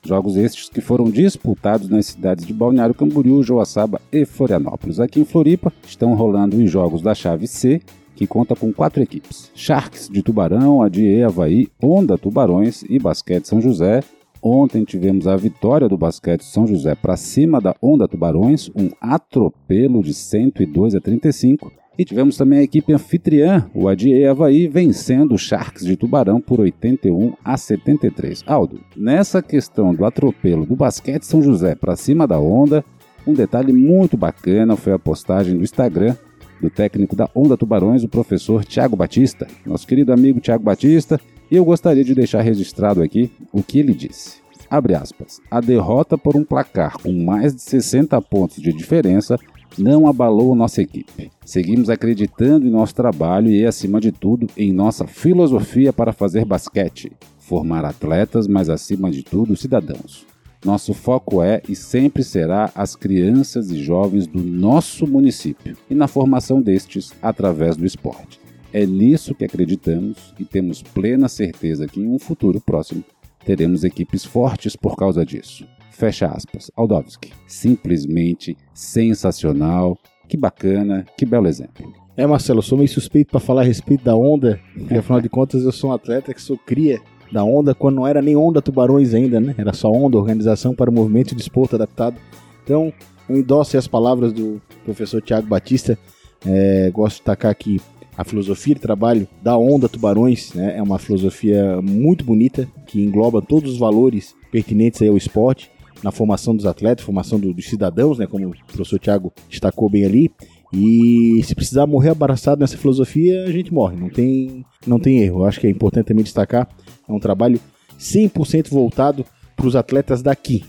Jogos 0.05 0.37
estes 0.37 0.69
que 0.69 0.81
foram 0.81 1.09
disputados 1.09 1.89
nas 1.89 2.05
cidades 2.05 2.45
de 2.45 2.53
Balneário 2.53 2.93
Camboriú, 2.93 3.41
Joaçaba 3.41 3.99
e 4.11 4.23
Florianópolis. 4.23 4.99
Aqui 4.99 5.19
em 5.19 5.25
Floripa 5.25 5.73
estão 5.85 6.13
rolando 6.13 6.57
os 6.57 6.69
jogos 6.69 7.01
da 7.01 7.15
chave 7.15 7.47
C, 7.47 7.81
que 8.15 8.27
conta 8.27 8.55
com 8.55 8.71
quatro 8.71 9.01
equipes: 9.01 9.51
Sharks 9.55 10.07
de 10.07 10.21
Tubarão, 10.21 10.83
Adie 10.83 11.23
Havaí, 11.23 11.67
Onda 11.81 12.19
Tubarões 12.19 12.83
e 12.87 12.99
Basquete 12.99 13.47
São 13.47 13.59
José. 13.59 14.01
Ontem 14.39 14.83
tivemos 14.83 15.25
a 15.25 15.35
vitória 15.35 15.89
do 15.89 15.97
Basquete 15.97 16.43
São 16.43 16.67
José 16.67 16.93
para 16.93 17.17
cima 17.17 17.59
da 17.59 17.75
Onda 17.81 18.07
Tubarões, 18.07 18.69
um 18.75 18.91
atropelo 19.01 20.03
de 20.03 20.13
102 20.13 20.93
a 20.93 21.01
35. 21.01 21.71
E 21.97 22.03
tivemos 22.03 22.35
também 22.35 22.59
a 22.59 22.63
equipe 22.63 22.91
anfitriã, 22.93 23.69
o 23.73 23.87
Adie 23.87 24.25
Havaí, 24.25 24.67
vencendo 24.67 25.33
o 25.33 25.37
Sharks 25.37 25.85
de 25.85 25.95
Tubarão 25.95 26.41
por 26.41 26.59
81 26.59 27.33
a 27.43 27.55
73. 27.55 28.43
Aldo, 28.45 28.81
nessa 28.95 29.41
questão 29.41 29.93
do 29.93 30.03
atropelo 30.03 30.65
do 30.65 30.75
basquete 30.75 31.23
São 31.23 31.41
José 31.41 31.73
para 31.73 31.95
cima 31.95 32.27
da 32.27 32.39
onda, 32.39 32.83
um 33.25 33.33
detalhe 33.33 33.71
muito 33.71 34.17
bacana 34.17 34.75
foi 34.75 34.93
a 34.93 34.99
postagem 34.99 35.57
do 35.57 35.63
Instagram 35.63 36.15
do 36.61 36.69
técnico 36.69 37.15
da 37.15 37.29
Onda 37.35 37.57
Tubarões, 37.57 38.03
o 38.03 38.09
professor 38.09 38.63
Tiago 38.63 38.95
Batista, 38.95 39.47
nosso 39.65 39.85
querido 39.85 40.13
amigo 40.13 40.39
Tiago 40.39 40.63
Batista, 40.63 41.19
e 41.49 41.55
eu 41.55 41.65
gostaria 41.65 42.03
de 42.03 42.15
deixar 42.15 42.41
registrado 42.41 43.01
aqui 43.01 43.31
o 43.51 43.61
que 43.61 43.79
ele 43.79 43.93
disse. 43.93 44.39
Abre 44.69 44.95
aspas. 44.95 45.39
A 45.49 45.61
derrota 45.61 46.17
por 46.17 46.35
um 46.35 46.43
placar 46.43 46.97
com 46.97 47.11
mais 47.11 47.53
de 47.55 47.61
60 47.61 48.19
pontos 48.21 48.61
de 48.61 48.73
diferença 48.73 49.37
não 49.77 50.07
abalou 50.07 50.55
nossa 50.55 50.81
equipe. 50.81 51.31
Seguimos 51.45 51.89
acreditando 51.89 52.67
em 52.67 52.71
nosso 52.71 52.95
trabalho 52.95 53.49
e, 53.49 53.65
acima 53.65 53.99
de 53.99 54.11
tudo, 54.11 54.47
em 54.57 54.71
nossa 54.71 55.05
filosofia 55.05 55.91
para 55.91 56.13
fazer 56.13 56.45
basquete, 56.45 57.11
formar 57.37 57.85
atletas, 57.85 58.47
mas 58.47 58.69
acima 58.69 59.11
de 59.11 59.23
tudo, 59.23 59.55
cidadãos. 59.55 60.25
Nosso 60.65 60.93
foco 60.95 61.43
é 61.43 61.61
e 61.69 61.75
sempre 61.75 62.23
será 62.23 62.71
as 62.73 62.95
crianças 62.95 63.69
e 63.69 63.77
jovens 63.77 64.25
do 64.25 64.43
nosso 64.43 65.05
município 65.05 65.77
e 65.89 65.93
na 65.93 66.07
formação 66.07 66.59
destes 66.59 67.13
através 67.21 67.77
do 67.77 67.85
esporte. 67.85 68.39
É 68.73 68.85
nisso 68.85 69.35
que 69.35 69.45
acreditamos 69.45 70.33
e 70.39 70.43
temos 70.43 70.81
plena 70.81 71.29
certeza 71.29 71.85
que 71.87 71.99
em 72.01 72.07
um 72.07 72.17
futuro 72.17 72.59
próximo 72.59 73.03
teremos 73.45 73.83
equipes 73.83 74.25
fortes 74.25 74.75
por 74.75 74.95
causa 74.95 75.23
disso. 75.23 75.67
Fecha 75.95 76.27
aspas. 76.27 76.69
Aldovski. 76.75 77.31
Simplesmente 77.47 78.57
sensacional. 78.73 79.97
Que 80.27 80.35
bacana, 80.35 81.05
que 81.17 81.25
belo 81.25 81.47
exemplo. 81.47 81.93
É, 82.17 82.25
Marcelo, 82.25 82.59
eu 82.59 82.63
sou 82.63 82.77
meio 82.77 82.89
suspeito 82.89 83.31
para 83.31 83.39
falar 83.39 83.61
a 83.61 83.65
respeito 83.65 84.03
da 84.03 84.15
onda, 84.15 84.59
porque 84.73 84.95
afinal 84.95 85.21
de 85.21 85.29
contas 85.29 85.63
eu 85.63 85.71
sou 85.71 85.91
um 85.91 85.93
atleta 85.93 86.33
que 86.33 86.41
sou 86.41 86.57
cria 86.57 86.99
da 87.31 87.43
onda 87.43 87.75
quando 87.75 87.95
não 87.95 88.07
era 88.07 88.21
nem 88.21 88.35
onda 88.35 88.61
tubarões 88.61 89.13
ainda, 89.13 89.39
né? 89.39 89.53
Era 89.57 89.73
só 89.73 89.91
onda, 89.91 90.17
organização 90.17 90.73
para 90.73 90.89
o 90.89 90.93
movimento 90.93 91.29
de 91.29 91.35
desporto 91.35 91.75
adaptado. 91.75 92.17
Então, 92.63 92.91
eu 93.29 93.37
endosso 93.37 93.77
as 93.77 93.87
palavras 93.87 94.33
do 94.33 94.61
professor 94.83 95.21
Tiago 95.21 95.47
Batista. 95.47 95.97
É, 96.45 96.89
gosto 96.91 97.15
de 97.15 97.19
destacar 97.19 97.51
aqui 97.51 97.79
a 98.17 98.23
filosofia 98.23 98.75
de 98.75 98.81
trabalho 98.81 99.27
da 99.41 99.57
Onda 99.57 99.89
Tubarões, 99.89 100.53
né? 100.53 100.77
É 100.77 100.81
uma 100.81 100.97
filosofia 100.97 101.81
muito 101.81 102.23
bonita 102.23 102.67
que 102.87 103.03
engloba 103.03 103.41
todos 103.41 103.73
os 103.73 103.77
valores 103.77 104.35
pertinentes 104.51 105.01
ao 105.01 105.17
esporte, 105.17 105.69
na 106.05 106.11
formação 106.11 106.55
dos 106.55 106.67
atletas, 106.67 107.03
formação 107.03 107.39
do, 107.39 107.51
dos 107.51 107.65
cidadãos, 107.65 108.19
né? 108.19 108.27
Como 108.27 108.47
o 108.47 108.53
professor 108.67 108.99
Tiago 108.99 109.33
destacou 109.49 109.89
bem 109.89 110.05
ali. 110.05 110.31
E 110.71 111.41
se 111.43 111.55
precisar 111.55 111.87
morrer 111.87 112.09
abraçado 112.09 112.59
nessa 112.59 112.77
filosofia, 112.77 113.43
a 113.43 113.51
gente 113.51 113.73
morre, 113.73 113.97
não 113.97 114.07
tem, 114.07 114.63
não 114.85 114.99
tem 114.99 115.17
erro. 115.23 115.39
Eu 115.39 115.45
acho 115.45 115.59
que 115.59 115.65
é 115.65 115.69
importante 115.69 116.05
também 116.05 116.23
destacar, 116.23 116.69
é 117.09 117.11
um 117.11 117.19
trabalho 117.19 117.59
100% 117.99 118.69
voltado 118.69 119.25
para 119.55 119.65
os 119.65 119.75
atletas 119.75 120.21
daqui. 120.21 120.63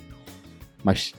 Mas 0.83 1.13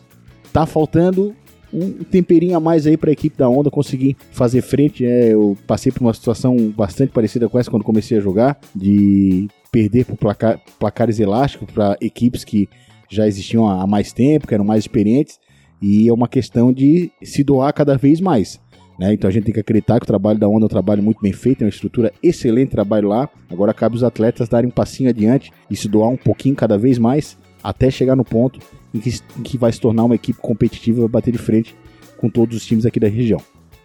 tá 0.52 0.66
faltando 0.66 1.36
um 1.72 2.04
temperinho 2.04 2.58
a 2.58 2.60
mais 2.60 2.88
aí 2.88 2.98
para 2.98 3.12
a 3.12 3.14
equipe 3.14 3.38
da 3.38 3.48
Onda 3.48 3.70
conseguir 3.70 4.18
fazer 4.32 4.64
frente. 4.64 5.06
É, 5.06 5.34
eu 5.34 5.56
passei 5.68 5.92
por 5.92 6.02
uma 6.02 6.14
situação 6.14 6.56
bastante 6.76 7.12
parecida 7.12 7.48
com 7.48 7.60
essa 7.60 7.70
quando 7.70 7.84
comecei 7.84 8.18
a 8.18 8.22
jogar, 8.22 8.58
de 8.76 9.48
perder 9.72 10.06
por 10.06 10.18
placar, 10.18 10.60
placares 10.80 11.20
elásticos 11.20 11.70
para 11.72 11.96
equipes 12.02 12.44
que 12.44 12.68
já 13.10 13.28
existiam 13.28 13.68
há 13.68 13.86
mais 13.88 14.12
tempo, 14.12 14.48
que 14.48 14.54
eram 14.54 14.66
mais 14.66 14.84
experientes, 14.84 15.40
e 15.82 16.08
é 16.08 16.14
uma 16.14 16.28
questão 16.28 16.74
de 16.74 17.12
se 17.22 17.44
doar 17.44 17.74
cada 17.74 17.98
vez 17.98 18.20
mais. 18.20 18.60
Né? 18.98 19.14
Então 19.14 19.28
a 19.28 19.32
gente 19.32 19.46
tem 19.46 19.54
que 19.54 19.60
acreditar 19.60 20.00
que 20.00 20.04
o 20.04 20.08
trabalho 20.08 20.40
da 20.40 20.48
Onda 20.48 20.66
é 20.66 20.68
um 20.68 20.70
trabalho 20.70 21.04
muito 21.04 21.22
bem 21.22 21.32
feito, 21.32 21.62
é 21.62 21.66
uma 21.66 21.70
estrutura 21.70 22.12
excelente 22.22 22.70
trabalho 22.70 23.10
lá. 23.10 23.30
Agora 23.50 23.74
cabe 23.74 23.96
os 23.96 24.04
atletas 24.04 24.50
darem 24.50 24.70
um 24.70 24.74
passinho 24.74 25.10
adiante 25.10 25.52
e 25.70 25.76
se 25.76 25.88
doar 25.88 26.10
um 26.10 26.18
pouquinho 26.18 26.56
cada 26.56 26.78
vez 26.78 26.98
mais 26.98 27.38
até 27.64 27.92
chegar 27.92 28.16
no 28.16 28.26
ponto 28.26 28.60
em 28.94 29.00
que, 29.00 29.10
em 29.38 29.44
que 29.44 29.58
vai 29.58 29.72
se 29.72 29.80
tornar 29.80 30.06
uma 30.06 30.16
equipe 30.16 30.40
competitiva 30.40 30.98
e 30.98 31.02
vai 31.02 31.10
bater 31.10 31.32
de 31.32 31.38
frente 31.38 31.76
com 32.18 32.30
todos 32.30 32.58
os 32.58 32.66
times 32.66 32.86
aqui 32.86 33.00
da 33.00 33.08
região. 33.08 33.40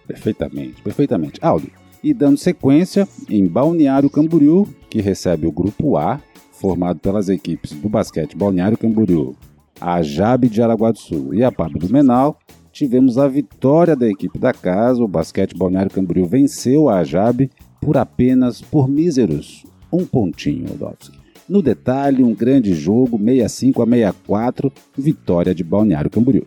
Perfeitamente, 0.07 0.81
perfeitamente. 0.83 1.38
Aldo, 1.43 1.69
e 2.02 2.12
dando 2.12 2.37
sequência, 2.37 3.07
em 3.29 3.47
Balneário 3.47 4.11
Camboriú, 4.11 4.67
que 4.91 5.00
recebe 5.00 5.47
o 5.47 5.52
Grupo 5.52 5.97
A, 5.97 6.21
formado 6.62 7.00
pelas 7.00 7.28
equipes 7.28 7.73
do 7.73 7.88
basquete 7.88 8.37
Balneário 8.37 8.78
Camboriú, 8.78 9.35
a 9.81 10.00
Jabe 10.00 10.49
de 10.49 10.62
Araguá 10.62 10.92
do 10.92 10.99
Sul 10.99 11.35
e 11.35 11.42
a 11.42 11.50
Pablo 11.50 11.81
Blumenau, 11.81 12.38
tivemos 12.73 13.19
a 13.19 13.26
vitória 13.26 13.97
da 13.97 14.09
equipe 14.09 14.38
da 14.38 14.52
casa. 14.52 15.02
O 15.02 15.09
basquete 15.09 15.57
Balneário 15.57 15.90
Camboriú 15.90 16.25
venceu 16.25 16.88
a 16.88 17.02
Jabe 17.02 17.50
por 17.81 17.97
apenas 17.97 18.62
por 18.62 18.88
míseros 18.88 19.64
um 19.92 20.07
pontinho, 20.07 20.69
Rodolfo. 20.69 21.11
No 21.49 21.61
detalhe, 21.61 22.23
um 22.23 22.33
grande 22.33 22.73
jogo, 22.75 23.19
65 23.19 23.83
a 23.83 23.87
64, 23.87 24.73
vitória 24.97 25.52
de 25.52 25.64
Balneário 25.64 26.09
Camboriú. 26.09 26.45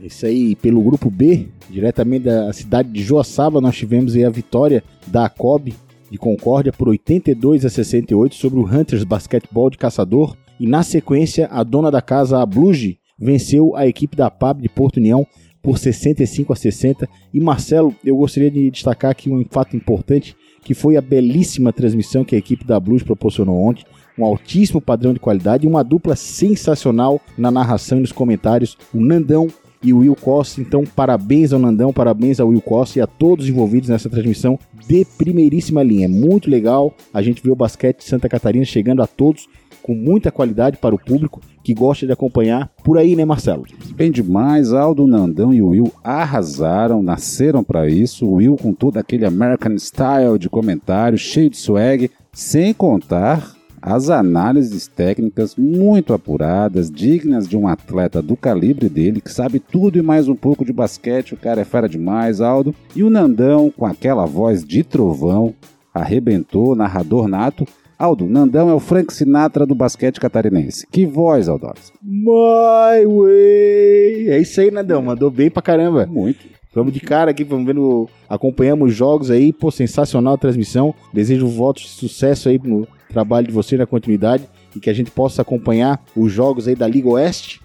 Isso 0.00 0.26
aí, 0.26 0.56
pelo 0.56 0.82
grupo 0.82 1.08
B, 1.08 1.48
diretamente 1.70 2.24
da 2.24 2.52
cidade 2.52 2.90
de 2.90 3.04
Joaçaba, 3.04 3.60
nós 3.60 3.76
tivemos 3.76 4.16
aí 4.16 4.24
a 4.24 4.30
vitória 4.30 4.82
da 5.06 5.26
ACOB 5.26 5.74
de 6.10 6.18
Concórdia 6.18 6.72
por 6.72 6.88
82 6.88 7.64
a 7.64 7.70
68 7.70 8.34
sobre 8.34 8.58
o 8.58 8.64
Hunters 8.64 9.04
Basquetebol 9.04 9.70
de 9.70 9.78
Caçador. 9.78 10.36
E 10.58 10.66
na 10.66 10.82
sequência, 10.82 11.48
a 11.50 11.62
dona 11.62 11.90
da 11.90 12.02
casa, 12.02 12.40
a 12.40 12.46
Bluge, 12.46 12.98
venceu 13.18 13.74
a 13.76 13.86
equipe 13.86 14.16
da 14.16 14.30
PAB 14.30 14.62
de 14.62 14.68
Porto 14.68 14.98
União 14.98 15.26
por 15.62 15.78
65 15.78 16.52
a 16.52 16.56
60. 16.56 17.08
E 17.32 17.40
Marcelo, 17.40 17.94
eu 18.04 18.16
gostaria 18.16 18.50
de 18.50 18.70
destacar 18.70 19.10
aqui 19.10 19.30
um 19.30 19.44
fato 19.50 19.76
importante, 19.76 20.36
que 20.62 20.74
foi 20.74 20.96
a 20.96 21.00
belíssima 21.00 21.72
transmissão 21.72 22.24
que 22.24 22.34
a 22.34 22.38
equipe 22.38 22.64
da 22.64 22.78
Blues 22.78 23.02
proporcionou 23.02 23.60
ontem 23.60 23.84
um 24.18 24.24
altíssimo 24.24 24.80
padrão 24.80 25.12
de 25.12 25.20
qualidade 25.20 25.64
e 25.64 25.68
uma 25.68 25.84
dupla 25.84 26.16
sensacional 26.16 27.20
na 27.36 27.50
narração 27.50 27.98
e 27.98 28.00
nos 28.00 28.12
comentários. 28.12 28.76
O 28.92 29.00
Nandão 29.00 29.48
e 29.82 29.92
o 29.92 29.98
Will 29.98 30.16
Costa. 30.16 30.60
Então, 30.60 30.84
parabéns 30.84 31.52
ao 31.52 31.58
Nandão, 31.58 31.92
parabéns 31.92 32.40
ao 32.40 32.48
Will 32.48 32.60
Costa 32.60 32.98
e 32.98 33.02
a 33.02 33.06
todos 33.06 33.48
envolvidos 33.48 33.88
nessa 33.88 34.08
transmissão 34.08 34.58
de 34.86 35.04
primeiríssima 35.16 35.82
linha. 35.82 36.06
É 36.06 36.08
muito 36.08 36.50
legal 36.50 36.94
a 37.12 37.22
gente 37.22 37.42
ver 37.42 37.50
o 37.50 37.56
basquete 37.56 37.98
de 37.98 38.04
Santa 38.04 38.28
Catarina 38.28 38.64
chegando 38.64 39.02
a 39.02 39.06
todos 39.06 39.48
com 39.82 39.94
muita 39.94 40.30
qualidade 40.30 40.76
para 40.76 40.94
o 40.94 40.98
público 40.98 41.40
que 41.62 41.72
gosta 41.72 42.06
de 42.06 42.12
acompanhar 42.12 42.70
por 42.84 42.98
aí, 42.98 43.14
né, 43.14 43.24
Marcelo? 43.24 43.64
Bem 43.94 44.10
demais, 44.10 44.72
Aldo 44.72 45.06
Nandão 45.06 45.52
e 45.52 45.62
o 45.62 45.68
Will 45.68 45.92
arrasaram, 46.02 47.02
nasceram 47.02 47.62
para 47.62 47.88
isso. 47.88 48.26
O 48.26 48.34
Will 48.34 48.56
com 48.56 48.72
todo 48.72 48.96
aquele 48.96 49.24
American 49.24 49.78
style 49.78 50.38
de 50.38 50.48
comentário, 50.48 51.16
cheio 51.18 51.50
de 51.50 51.56
swag, 51.56 52.10
sem 52.32 52.72
contar 52.72 53.57
as 53.80 54.10
análises 54.10 54.86
técnicas 54.86 55.56
muito 55.56 56.12
apuradas, 56.12 56.90
dignas 56.90 57.48
de 57.48 57.56
um 57.56 57.66
atleta 57.66 58.20
do 58.20 58.36
calibre 58.36 58.88
dele, 58.88 59.20
que 59.20 59.32
sabe 59.32 59.58
tudo 59.58 59.98
e 59.98 60.02
mais 60.02 60.28
um 60.28 60.34
pouco 60.34 60.64
de 60.64 60.72
basquete, 60.72 61.34
o 61.34 61.36
cara 61.36 61.60
é 61.60 61.64
fera 61.64 61.88
demais, 61.88 62.40
Aldo. 62.40 62.74
E 62.94 63.02
o 63.02 63.10
Nandão, 63.10 63.70
com 63.70 63.86
aquela 63.86 64.26
voz 64.26 64.64
de 64.64 64.82
trovão, 64.82 65.54
arrebentou, 65.92 66.74
narrador 66.74 67.28
nato. 67.28 67.66
Aldo, 67.98 68.26
Nandão 68.26 68.70
é 68.70 68.74
o 68.74 68.78
Frank 68.78 69.12
Sinatra 69.12 69.66
do 69.66 69.74
basquete 69.74 70.20
catarinense. 70.20 70.86
Que 70.86 71.04
voz, 71.04 71.48
Aldores. 71.48 71.92
My 72.02 73.04
way! 73.04 74.28
É 74.28 74.38
isso 74.38 74.60
aí, 74.60 74.70
Nandão, 74.70 75.02
mandou 75.02 75.30
bem 75.30 75.50
pra 75.50 75.60
caramba. 75.60 76.06
Muito. 76.06 76.57
Vamos 76.78 76.92
de 76.92 77.00
cara 77.00 77.32
aqui, 77.32 77.42
vamos 77.42 77.66
vendo, 77.66 78.08
acompanhamos 78.28 78.90
os 78.90 78.94
jogos 78.94 79.32
aí, 79.32 79.52
pô, 79.52 79.68
sensacional 79.68 80.34
a 80.34 80.38
transmissão. 80.38 80.94
Desejo 81.12 81.48
votos 81.48 81.82
de 81.82 81.88
sucesso 81.88 82.48
aí 82.48 82.60
no, 82.62 82.86
trabalho 83.08 83.48
de 83.48 83.52
você 83.52 83.76
na 83.76 83.84
continuidade 83.84 84.48
e 84.76 84.78
que 84.78 84.88
a 84.88 84.92
gente 84.92 85.10
possa 85.10 85.42
acompanhar 85.42 86.00
os 86.14 86.30
jogos 86.30 86.68
aí 86.68 86.76
da 86.76 86.86
Liga 86.86 87.08
Oeste, 87.08 87.60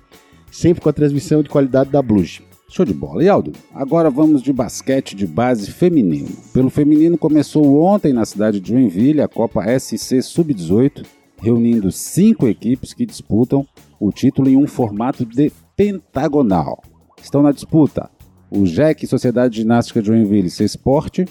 sempre 0.51 0.81
com 0.81 0.89
a 0.89 0.93
transmissão 0.93 1.43
de 1.43 1.49
qualidade 1.49 1.91
da 1.91 2.01
Blues. 2.01 2.41
Show 2.67 2.85
de 2.85 2.93
bola. 2.93 3.23
E 3.23 3.29
Aldo, 3.29 3.51
agora 3.71 4.09
vamos 4.09 4.41
de 4.41 4.51
basquete 4.51 5.15
de 5.15 5.27
base 5.27 5.69
feminino. 5.69 6.29
Pelo 6.51 6.71
feminino 6.71 7.15
começou 7.15 7.83
ontem 7.83 8.11
na 8.13 8.25
cidade 8.25 8.59
de 8.59 8.69
Joinville 8.69 9.21
a 9.21 9.27
Copa 9.27 9.63
SC 9.77 10.23
Sub-18, 10.23 11.05
reunindo 11.39 11.91
cinco 11.91 12.47
equipes 12.47 12.91
que 12.91 13.05
disputam 13.05 13.63
o 13.99 14.11
título 14.11 14.49
em 14.49 14.57
um 14.57 14.65
formato 14.65 15.23
de 15.23 15.51
pentagonal. 15.75 16.81
Estão 17.21 17.43
na 17.43 17.51
disputa 17.51 18.09
o 18.55 18.67
JEC 18.67 19.07
Sociedade 19.07 19.57
Ginástica 19.57 19.99
de 19.99 20.07
Joinville 20.07 20.49
C 20.49 20.63
Esporte, 20.63 21.25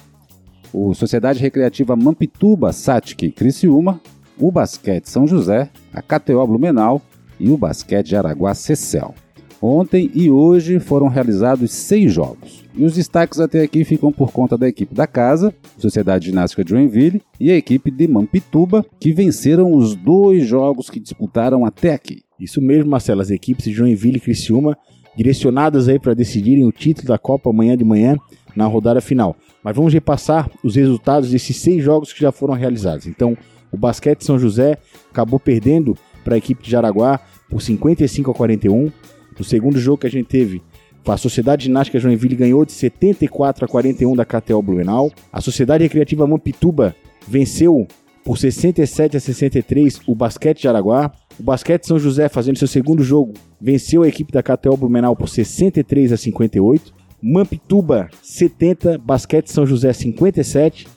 o 0.73 0.93
Sociedade 0.93 1.39
Recreativa 1.39 1.95
Mampituba 1.95 2.73
Satic 2.73 3.31
Criciúma, 3.31 4.01
o 4.37 4.51
Basquete 4.51 5.09
São 5.09 5.25
José, 5.25 5.71
a 5.95 6.03
KTO 6.03 6.45
Blumenau 6.45 7.01
e 7.39 7.49
o 7.49 7.57
Basquete 7.57 8.09
de 8.09 8.17
Araguá 8.17 8.55
Cecel. 8.55 9.15
Ontem 9.61 10.11
e 10.13 10.29
hoje 10.29 10.81
foram 10.81 11.07
realizados 11.07 11.71
seis 11.71 12.13
jogos. 12.13 12.65
E 12.75 12.85
os 12.85 12.95
destaques 12.95 13.39
até 13.39 13.63
aqui 13.63 13.85
ficam 13.85 14.11
por 14.11 14.33
conta 14.33 14.59
da 14.59 14.67
equipe 14.67 14.93
da 14.93 15.07
casa, 15.07 15.55
Sociedade 15.79 16.27
Ginástica 16.27 16.65
de 16.65 16.71
Joinville, 16.71 17.23
e 17.39 17.53
a 17.53 17.57
equipe 17.57 17.89
de 17.89 18.09
Mampituba, 18.09 18.85
que 18.99 19.13
venceram 19.13 19.73
os 19.73 19.95
dois 19.95 20.45
jogos 20.45 20.91
que 20.91 20.99
disputaram 20.99 21.65
até 21.65 21.95
aqui. 21.95 22.25
Isso 22.41 22.61
mesmo, 22.61 22.91
Marcelo, 22.91 23.21
as 23.21 23.31
equipes 23.31 23.67
de 23.67 23.73
Joinville 23.73 24.17
e 24.17 24.21
Criciúma 24.21 24.77
direcionadas 25.17 25.89
aí 25.89 25.99
para 25.99 26.15
decidirem 26.15 26.65
o 26.65 26.73
título 26.73 27.09
da 27.09 27.19
Copa 27.19 27.51
amanhã 27.51 27.77
de 27.77 27.85
manhã 27.85 28.17
na 28.57 28.67
rodada 28.67 29.01
final. 29.01 29.37
Mas 29.63 29.77
vamos 29.77 29.93
repassar 29.93 30.51
os 30.63 30.77
resultados 30.77 31.31
desses 31.31 31.57
seis 31.57 31.83
jogos 31.83 32.13
que 32.13 32.21
já 32.21 32.33
foram 32.33 32.55
realizados. 32.55 33.07
Então, 33.07 33.37
o 33.71 33.77
Basquete 33.77 34.25
São 34.25 34.39
José 34.39 34.79
acabou 35.11 35.41
perdendo 35.41 35.97
para 36.25 36.35
a 36.35 36.39
equipe 36.39 36.63
de 36.63 36.71
Jaraguá 36.71 37.21
por 37.49 37.61
55 37.61 38.31
a 38.31 38.35
41. 38.35 38.93
No 39.39 39.45
segundo 39.45 39.79
jogo 39.79 39.99
que 39.99 40.07
a 40.07 40.11
gente 40.11 40.27
teve, 40.27 40.63
a 41.07 41.17
Sociedade 41.17 41.65
Ginástica 41.65 41.99
Joinville 41.99 42.37
ganhou 42.37 42.65
de 42.65 42.73
74 42.73 43.65
a 43.65 43.69
41 43.69 44.15
da 44.15 44.25
KTO 44.25 44.63
Blumenau. 44.63 45.11
A 45.33 45.41
Sociedade 45.41 45.83
Recreativa 45.83 46.27
Mampituba 46.27 46.95
venceu 47.27 47.87
por 48.25 48.39
67 48.39 49.17
a 49.17 49.21
63 49.21 50.01
o 50.07 50.15
Basquete 50.15 50.61
de 50.61 50.69
Araguá. 50.69 51.11
O 51.39 51.43
Basquete 51.43 51.85
São 51.85 51.99
José, 51.99 52.29
fazendo 52.29 52.59
seu 52.59 52.69
segundo 52.69 53.03
jogo, 53.03 53.35
venceu 53.61 54.03
a 54.03 54.09
equipe 54.09 54.33
da 54.33 54.43
KTO 54.43 54.77
Blumenau 54.77 55.17
por 55.17 55.29
63 55.29 56.13
a 56.13 56.17
58. 56.17 56.93
Mampituba 57.23 58.09
70, 58.21 58.99
Basquete 58.99 59.49
São 59.49 59.65
José 59.65 59.93
57 59.93 60.89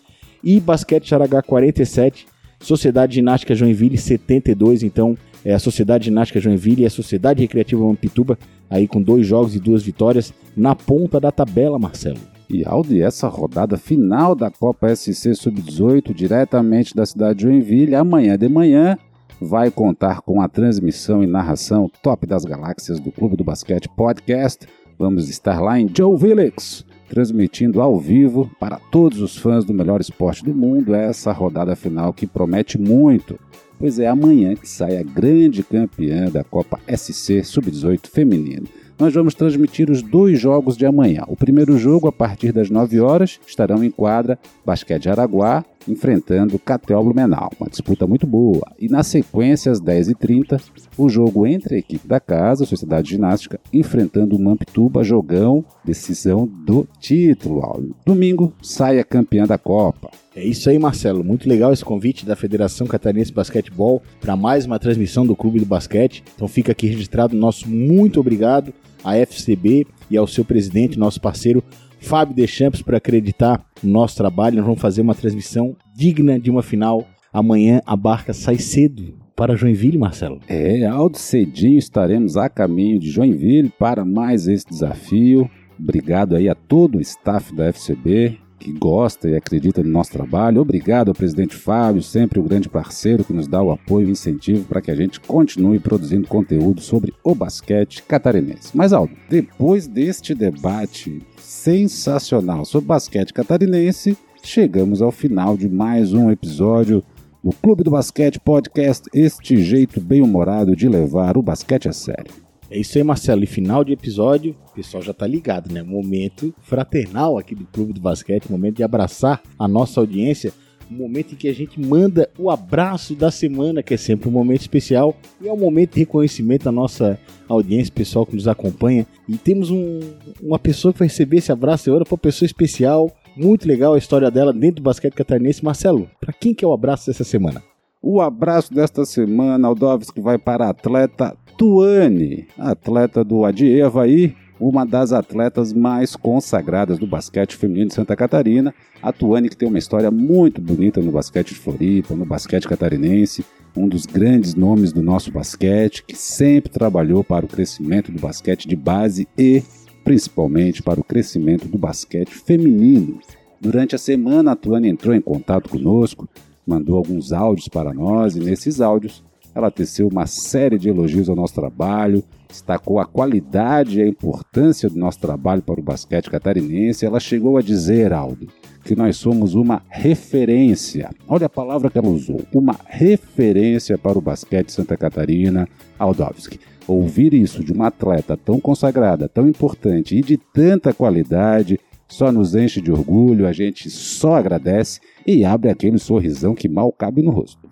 e 0.44 0.60
Basquete 0.60 1.08
Charagá 1.08 1.42
47, 1.42 2.26
Sociedade 2.60 3.16
Ginástica 3.16 3.54
Joinville 3.54 3.98
72. 3.98 4.82
Então, 4.82 5.16
é 5.44 5.54
a 5.54 5.60
Sociedade 5.60 6.06
Ginástica 6.06 6.40
Joinville 6.40 6.82
e 6.82 6.86
a 6.86 6.90
Sociedade 6.90 7.42
Recreativa 7.42 7.86
Mampituba 7.86 8.38
aí 8.70 8.88
com 8.88 9.02
dois 9.02 9.26
jogos 9.26 9.56
e 9.56 9.60
duas 9.60 9.84
vitórias 9.84 10.34
na 10.56 10.76
ponta 10.76 11.20
da 11.20 11.32
tabela, 11.32 11.78
Marcelo. 11.78 12.20
E 12.50 12.64
Aldo, 12.64 12.96
essa 13.02 13.28
rodada 13.28 13.78
final 13.78 14.36
da 14.36 14.52
Copa 14.52 14.96
SC 14.96 15.34
Sub-18, 15.34 16.14
diretamente 16.14 16.96
da 16.96 17.06
cidade 17.06 17.40
de 17.40 17.44
Joinville, 17.44 17.96
amanhã 17.96 18.38
de 18.38 18.48
manhã, 18.48 18.98
vai 19.40 19.70
contar 19.72 20.22
com 20.22 20.42
a 20.42 20.48
transmissão 20.48 21.24
e 21.24 21.28
narração 21.28 21.90
top 22.02 22.26
das 22.26 22.46
galáxias 22.46 23.00
do 23.00 23.12
Clube 23.12 23.36
do 23.36 23.44
Basquete 23.44 23.90
Podcast 23.90 24.68
Vamos 24.98 25.28
estar 25.28 25.60
lá 25.60 25.78
em 25.78 25.92
Joe 25.94 26.18
Villix, 26.18 26.86
transmitindo 27.10 27.82
ao 27.82 28.00
vivo 28.00 28.50
para 28.58 28.80
todos 28.90 29.20
os 29.20 29.36
fãs 29.36 29.66
do 29.66 29.74
melhor 29.74 30.00
esporte 30.00 30.44
do 30.44 30.56
mundo 30.56 30.96
essa 30.96 31.34
rodada 31.34 31.76
final 31.76 32.14
que 32.14 32.26
promete 32.26 32.80
muito. 32.80 33.38
Pois 33.78 34.00
é 34.00 34.08
amanhã 34.08 34.56
que 34.56 34.70
sai 34.70 34.98
a 34.98 35.04
grande 35.04 35.64
campeã 35.64 36.32
da 36.32 36.46
Copa 36.46 36.80
SC 36.88 37.44
Sub-18 37.44 38.08
feminino. 38.08 38.68
nós 38.98 39.14
vamos 39.14 39.36
transmitir 39.36 39.92
os 39.92 40.02
dois 40.02 40.40
jogos 40.40 40.78
de 40.78 40.86
amanhã. 40.86 41.26
O 41.28 41.36
primeiro 41.36 41.78
jogo, 41.78 42.08
a 42.08 42.12
partir 42.14 42.54
das 42.54 42.70
9 42.70 43.02
horas, 43.02 43.38
estarão 43.46 43.84
em 43.84 43.92
quadra 43.92 44.40
Basquete 44.66 45.10
Araguá 45.10 45.66
enfrentando 45.88 46.60
Catel 46.60 47.04
Blumenau, 47.04 47.50
uma 47.60 47.70
disputa 47.70 48.08
muito 48.08 48.26
boa. 48.26 48.64
E 48.80 48.88
na 48.88 49.04
sequência, 49.04 49.72
às 49.72 49.82
10h30, 49.82 50.62
o 50.98 51.10
jogo 51.10 51.46
entre 51.46 51.76
a 51.76 51.78
equipe 51.78 52.08
da 52.08 52.20
casa, 52.20 52.66
Sociedade 52.66 53.10
Ginástica, 53.10 53.60
enfrentando 53.72 54.36
o 54.36 54.40
Mamptuba, 54.40 55.04
jogão, 55.04 55.64
decisão 55.84 56.48
do 56.48 56.88
título. 57.00 57.96
Domingo, 58.06 58.54
sai 58.62 59.00
a 59.00 59.04
campeã 59.04 59.46
da 59.46 59.58
Copa. 59.58 60.10
É 60.36 60.44
isso 60.44 60.70
aí, 60.70 60.78
Marcelo. 60.78 61.24
Muito 61.24 61.48
legal 61.48 61.72
esse 61.72 61.86
convite 61.86 62.26
da 62.26 62.36
Federação 62.36 62.86
Catarinense 62.88 63.32
de 63.32 63.36
Basquetebol 63.36 64.02
para 64.20 64.36
mais 64.36 64.66
uma 64.66 64.78
transmissão 64.78 65.26
do 65.26 65.36
Clube 65.36 65.60
do 65.60 65.66
Basquete. 65.66 66.24
Então 66.36 66.48
fica 66.48 66.74
aqui 66.74 66.88
registrado 66.88 67.36
nosso 67.36 67.70
muito 67.70 68.20
obrigado 68.20 68.74
à 69.04 69.16
FCB 69.16 69.88
e 70.10 70.18
ao 70.18 70.28
seu 70.28 70.44
presidente, 70.44 71.00
nosso 71.00 71.22
parceiro 71.22 71.64
Fábio 72.06 72.36
Deschamps 72.36 72.84
por 72.84 72.94
acreditar 72.94 73.66
no 73.82 73.92
nosso 73.92 74.16
trabalho. 74.16 74.58
Nós 74.58 74.66
vamos 74.66 74.80
fazer 74.80 75.02
uma 75.02 75.16
transmissão 75.16 75.76
digna 75.96 76.40
de 76.40 76.52
uma 76.52 76.62
final. 76.62 77.04
Amanhã 77.34 77.82
a 77.84 77.96
barca 77.96 78.32
sai 78.32 78.58
cedo 78.60 79.16
para 79.36 79.56
Joinville, 79.56 79.98
Marcelo. 79.98 80.40
É, 80.48 80.86
Aldo 80.86 81.18
cedinho 81.18 81.80
estaremos 81.80 82.38
a 82.38 82.48
caminho 82.48 83.00
de 83.00 83.10
Joinville 83.10 83.74
para 83.80 84.06
mais 84.06 84.48
esse 84.48 84.68
desafio. 84.68 85.50
Obrigado 85.80 86.36
aí 86.36 86.48
a 86.48 86.54
todo 86.54 87.00
o 87.00 87.02
staff 87.02 87.54
da 87.54 87.66
FCB 87.74 88.38
que 88.66 88.72
gosta 88.72 89.30
e 89.30 89.36
acredita 89.36 89.84
no 89.84 89.90
nosso 89.90 90.12
trabalho. 90.12 90.60
Obrigado 90.60 91.10
ao 91.10 91.14
presidente 91.14 91.56
Fábio, 91.56 92.02
sempre 92.02 92.40
o 92.40 92.44
grande 92.44 92.68
parceiro 92.68 93.24
que 93.24 93.32
nos 93.32 93.48
dá 93.48 93.62
o 93.62 93.70
apoio 93.70 94.08
e 94.08 94.12
incentivo 94.12 94.66
para 94.66 94.82
que 94.82 94.90
a 94.90 94.96
gente 94.96 95.20
continue 95.20 95.78
produzindo 95.78 96.28
conteúdo 96.28 96.82
sobre 96.82 97.14
o 97.24 97.36
basquete 97.36 98.02
catarinense. 98.02 98.72
Mas 98.74 98.92
Aldo, 98.92 99.14
depois 99.30 99.86
deste 99.86 100.34
debate 100.34 101.22
sensacional 101.38 102.66
sobre 102.66 102.88
basquete 102.88 103.34
catarinense, 103.34 104.18
chegamos 104.42 105.00
ao 105.00 105.12
final 105.12 105.56
de 105.56 105.70
mais 105.70 106.12
um 106.12 106.32
episódio 106.32 107.04
do 107.44 107.52
Clube 107.52 107.84
do 107.84 107.92
Basquete 107.92 108.40
Podcast, 108.40 109.08
este 109.14 109.58
jeito 109.58 110.02
bem-humorado 110.02 110.76
de 110.76 110.90
levar 110.90 111.38
o 111.38 111.44
basquete 111.44 111.88
a 111.88 111.94
sério. 111.94 112.45
É 112.70 112.80
isso 112.80 112.98
aí, 112.98 113.04
Marcelo. 113.04 113.44
E 113.44 113.48
final 113.48 113.84
de 113.84 113.94
episódio, 113.94 114.56
o 114.72 114.74
pessoal 114.74 115.04
já 115.04 115.14
tá 115.14 115.28
ligado, 115.28 115.72
né? 115.72 115.84
Momento 115.84 116.54
fraternal 116.62 117.38
aqui 117.38 117.54
do 117.54 117.66
Clube 117.66 117.94
do 117.94 118.02
Basquete, 118.02 118.52
momento 118.52 118.78
de 118.78 118.84
abraçar 118.84 119.42
a 119.58 119.68
nossa 119.68 120.00
audiência, 120.00 120.52
momento 120.90 121.34
em 121.34 121.36
que 121.36 121.48
a 121.48 121.54
gente 121.54 121.80
manda 121.80 122.30
o 122.38 122.50
abraço 122.50 123.16
da 123.16 123.30
semana, 123.30 123.84
que 123.84 123.94
é 123.94 123.98
sempre 123.98 124.30
um 124.30 124.32
momento 124.32 124.62
especial, 124.62 125.16
e 125.42 125.48
é 125.48 125.54
um 125.54 125.58
momento 125.58 125.94
de 125.94 126.00
reconhecimento 126.00 126.68
à 126.68 126.72
nossa 126.72 127.20
audiência, 127.48 127.94
pessoal 127.94 128.26
que 128.26 128.36
nos 128.36 128.48
acompanha. 128.48 129.06
E 129.28 129.38
temos 129.38 129.70
um, 129.70 130.00
uma 130.42 130.58
pessoa 130.58 130.92
que 130.92 131.00
vai 131.00 131.08
receber 131.08 131.38
esse 131.38 131.52
abraço 131.52 131.90
agora, 131.90 132.06
uma 132.10 132.18
pessoa 132.18 132.48
especial, 132.48 133.12
muito 133.38 133.68
legal 133.68 133.94
a 133.94 133.98
história 133.98 134.32
dela 134.32 134.52
dentro 134.52 134.78
do 134.78 134.84
basquete 134.84 135.14
catarinense. 135.14 135.64
Marcelo, 135.64 136.10
para 136.20 136.34
quem 136.34 136.54
que 136.54 136.64
é 136.64 136.68
o 136.68 136.74
abraço 136.74 137.08
dessa 137.08 137.24
semana? 137.24 137.62
O 138.08 138.22
abraço 138.22 138.72
desta 138.72 139.04
semana, 139.04 139.68
Aldovski, 139.68 140.22
vai 140.22 140.38
para 140.38 140.68
a 140.68 140.70
atleta 140.70 141.36
Tuane, 141.58 142.46
atleta 142.56 143.24
do 143.24 143.44
Adieva 143.44 144.04
aí, 144.04 144.36
uma 144.60 144.86
das 144.86 145.12
atletas 145.12 145.74
mais 145.74 146.16
consagradas 146.16 147.00
do 147.00 147.08
basquete 147.08 147.56
feminino 147.56 147.88
de 147.88 147.96
Santa 147.96 148.16
Catarina. 148.16 148.76
A 149.02 149.12
Tuane 149.12 149.50
que 149.50 149.58
tem 149.58 149.68
uma 149.68 149.80
história 149.80 150.12
muito 150.12 150.62
bonita 150.62 151.02
no 151.02 151.12
basquete 151.12 151.56
de 151.56 151.60
Floripa, 151.60 152.14
no 152.14 152.28
basquete 152.28 152.68
catarinense, 152.68 153.44
um 153.76 153.88
dos 153.88 154.06
grandes 154.06 154.54
nomes 154.54 154.94
do 154.94 155.02
nosso 155.02 155.32
basquete, 155.32 156.04
que 156.04 156.16
sempre 156.16 156.72
trabalhou 156.72 157.24
para 157.24 157.44
o 157.44 157.50
crescimento 157.50 158.12
do 158.12 158.22
basquete 158.22 158.68
de 158.68 158.76
base 158.76 159.28
e 159.36 159.64
principalmente 160.04 160.84
para 160.84 161.00
o 161.00 161.04
crescimento 161.04 161.68
do 161.68 161.80
basquete 161.80 162.30
feminino. 162.30 163.20
Durante 163.60 163.96
a 163.96 163.98
semana, 163.98 164.52
a 164.52 164.56
Tuane 164.56 164.90
entrou 164.90 165.16
em 165.16 165.22
contato 165.22 165.72
conosco, 165.72 166.30
mandou 166.66 166.98
alguns 166.98 167.32
áudios 167.32 167.68
para 167.68 167.94
nós 167.94 168.36
e 168.36 168.40
nesses 168.40 168.82
áudios 168.82 169.24
ela 169.56 169.72
teceu 169.72 170.10
uma 170.10 170.28
série 170.28 170.78
de 170.78 170.90
elogios 170.90 171.30
ao 171.30 171.36
nosso 171.36 171.54
trabalho, 171.54 172.22
destacou 172.50 173.00
a 173.00 173.06
qualidade 173.06 174.00
e 174.00 174.04
a 174.04 174.08
importância 174.08 174.90
do 174.90 175.00
nosso 175.00 175.18
trabalho 175.20 175.62
para 175.62 175.80
o 175.80 175.84
basquete 175.84 176.30
catarinense. 176.30 177.06
Ela 177.06 177.22
chegou 177.22 177.58
a 177.58 177.62
dizer, 177.62 178.12
Aldo, 178.12 178.50
que 178.84 178.98
nós 178.98 179.16
somos 179.16 179.56
uma 179.56 179.82
referência. 179.88 181.10
Olha 181.26 181.46
a 181.46 181.50
palavra 181.50 181.90
que 181.90 181.98
ela 181.98 182.10
usou, 182.10 182.42
uma 182.54 182.76
referência 182.86 183.98
para 183.98 184.18
o 184.18 184.22
basquete 184.22 184.74
Santa 184.74 184.98
Catarina, 184.98 185.70
Aldovski. 185.98 186.60
Ouvir 186.86 187.34
isso 187.34 187.64
de 187.64 187.72
uma 187.72 187.88
atleta 187.88 188.36
tão 188.36 188.60
consagrada, 188.60 189.30
tão 189.30 189.48
importante 189.48 190.18
e 190.18 190.22
de 190.22 190.38
tanta 190.38 190.94
qualidade 190.94 191.80
só 192.08 192.32
nos 192.32 192.56
enche 192.56 192.82
de 192.82 192.92
orgulho, 192.92 193.48
a 193.48 193.54
gente 193.54 193.90
só 193.90 194.36
agradece 194.36 195.00
e 195.26 195.44
abre 195.44 195.70
aquele 195.70 195.98
sorrisão 195.98 196.54
que 196.54 196.70
mal 196.70 196.92
cabe 196.92 197.22
no 197.22 197.32
rosto. 197.32 197.68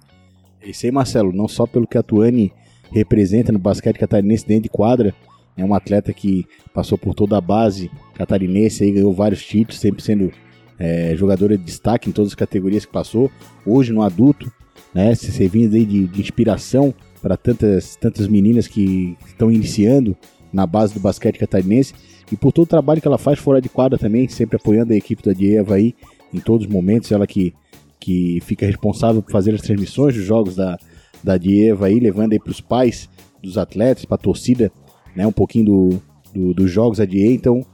É 0.62 0.69
isso 0.69 0.86
aí, 0.86 0.91
Marcelo, 0.91 1.32
não 1.32 1.48
só 1.48 1.65
pelo 1.65 1.88
que 1.88 1.98
a 1.98 2.04
Tuane 2.04 2.52
representa 2.91 3.52
no 3.52 3.60
basquete 3.60 3.98
catarinense 3.98 4.48
dentro 4.48 4.63
de 4.63 4.69
quadra, 4.69 5.13
é 5.56 5.63
uma 5.63 5.78
atleta 5.78 6.12
que 6.13 6.46
passou 6.74 6.98
por 6.98 7.13
toda 7.13 7.38
a 7.38 7.41
base 7.41 7.91
catarinense, 8.15 8.84
aí 8.84 8.91
ganhou 8.91 9.13
vários 9.13 9.46
títulos, 9.46 9.80
sempre 9.80 10.02
sendo 10.02 10.32
é, 10.80 11.15
jogadora 11.15 11.58
de 11.58 11.63
destaque 11.63 12.10
em 12.10 12.13
todas 12.13 12.32
as 12.32 12.36
categorias 12.36 12.86
que 12.86 12.91
passou. 12.91 13.30
Hoje 13.65 13.93
no 13.93 14.02
adulto, 14.02 14.52
né, 14.93 15.13
servindo 15.15 15.72
de, 15.72 16.08
de 16.08 16.22
inspiração 16.22 16.93
para 17.22 17.38
tantas, 17.38 17.96
tantas 17.96 18.28
meninas 18.28 18.67
que 18.67 19.17
estão 19.26 19.52
iniciando 19.52 20.17
na 20.53 20.67
base 20.67 20.93
do 20.93 20.99
basquete 20.99 21.39
catarinense 21.39 21.93
e 22.31 22.37
por 22.37 22.51
todo 22.51 22.65
o 22.65 22.69
trabalho 22.69 23.01
que 23.01 23.07
ela 23.07 23.17
faz 23.17 23.39
fora 23.39 23.59
de 23.59 23.67
quadra 23.67 23.97
também, 23.97 24.27
sempre 24.27 24.55
apoiando 24.55 24.93
a 24.93 24.95
equipe 24.95 25.23
da 25.23 25.33
Dieva 25.33 25.75
aí 25.75 25.95
em 26.33 26.39
todos 26.39 26.65
os 26.65 26.71
momentos, 26.71 27.11
ela 27.11 27.27
que, 27.27 27.53
que 27.99 28.39
fica 28.41 28.65
responsável 28.65 29.21
por 29.21 29.31
fazer 29.31 29.53
as 29.53 29.61
transmissões 29.61 30.15
dos 30.15 30.23
jogos 30.23 30.55
da, 30.55 30.77
da 31.23 31.37
Dieva 31.37 31.87
aí, 31.87 31.99
levando 31.99 32.33
aí 32.33 32.39
para 32.39 32.51
os 32.51 32.61
pais 32.61 33.09
dos 33.41 33.57
atletas, 33.57 34.05
para 34.05 34.15
a 34.15 34.19
torcida, 34.19 34.71
né, 35.15 35.27
um 35.27 35.31
pouquinho 35.31 35.65
do, 35.65 36.01
do, 36.33 36.53
dos 36.53 36.71
jogos 36.71 36.97
da 36.97 37.05
DIE. 37.05 37.33
Então, 37.33 37.65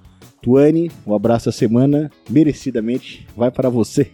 Tuane, 0.41 0.91
um 1.05 1.13
abraço 1.13 1.49
a 1.49 1.51
semana, 1.51 2.09
merecidamente, 2.29 3.27
vai 3.35 3.51
para 3.51 3.69
você. 3.69 4.11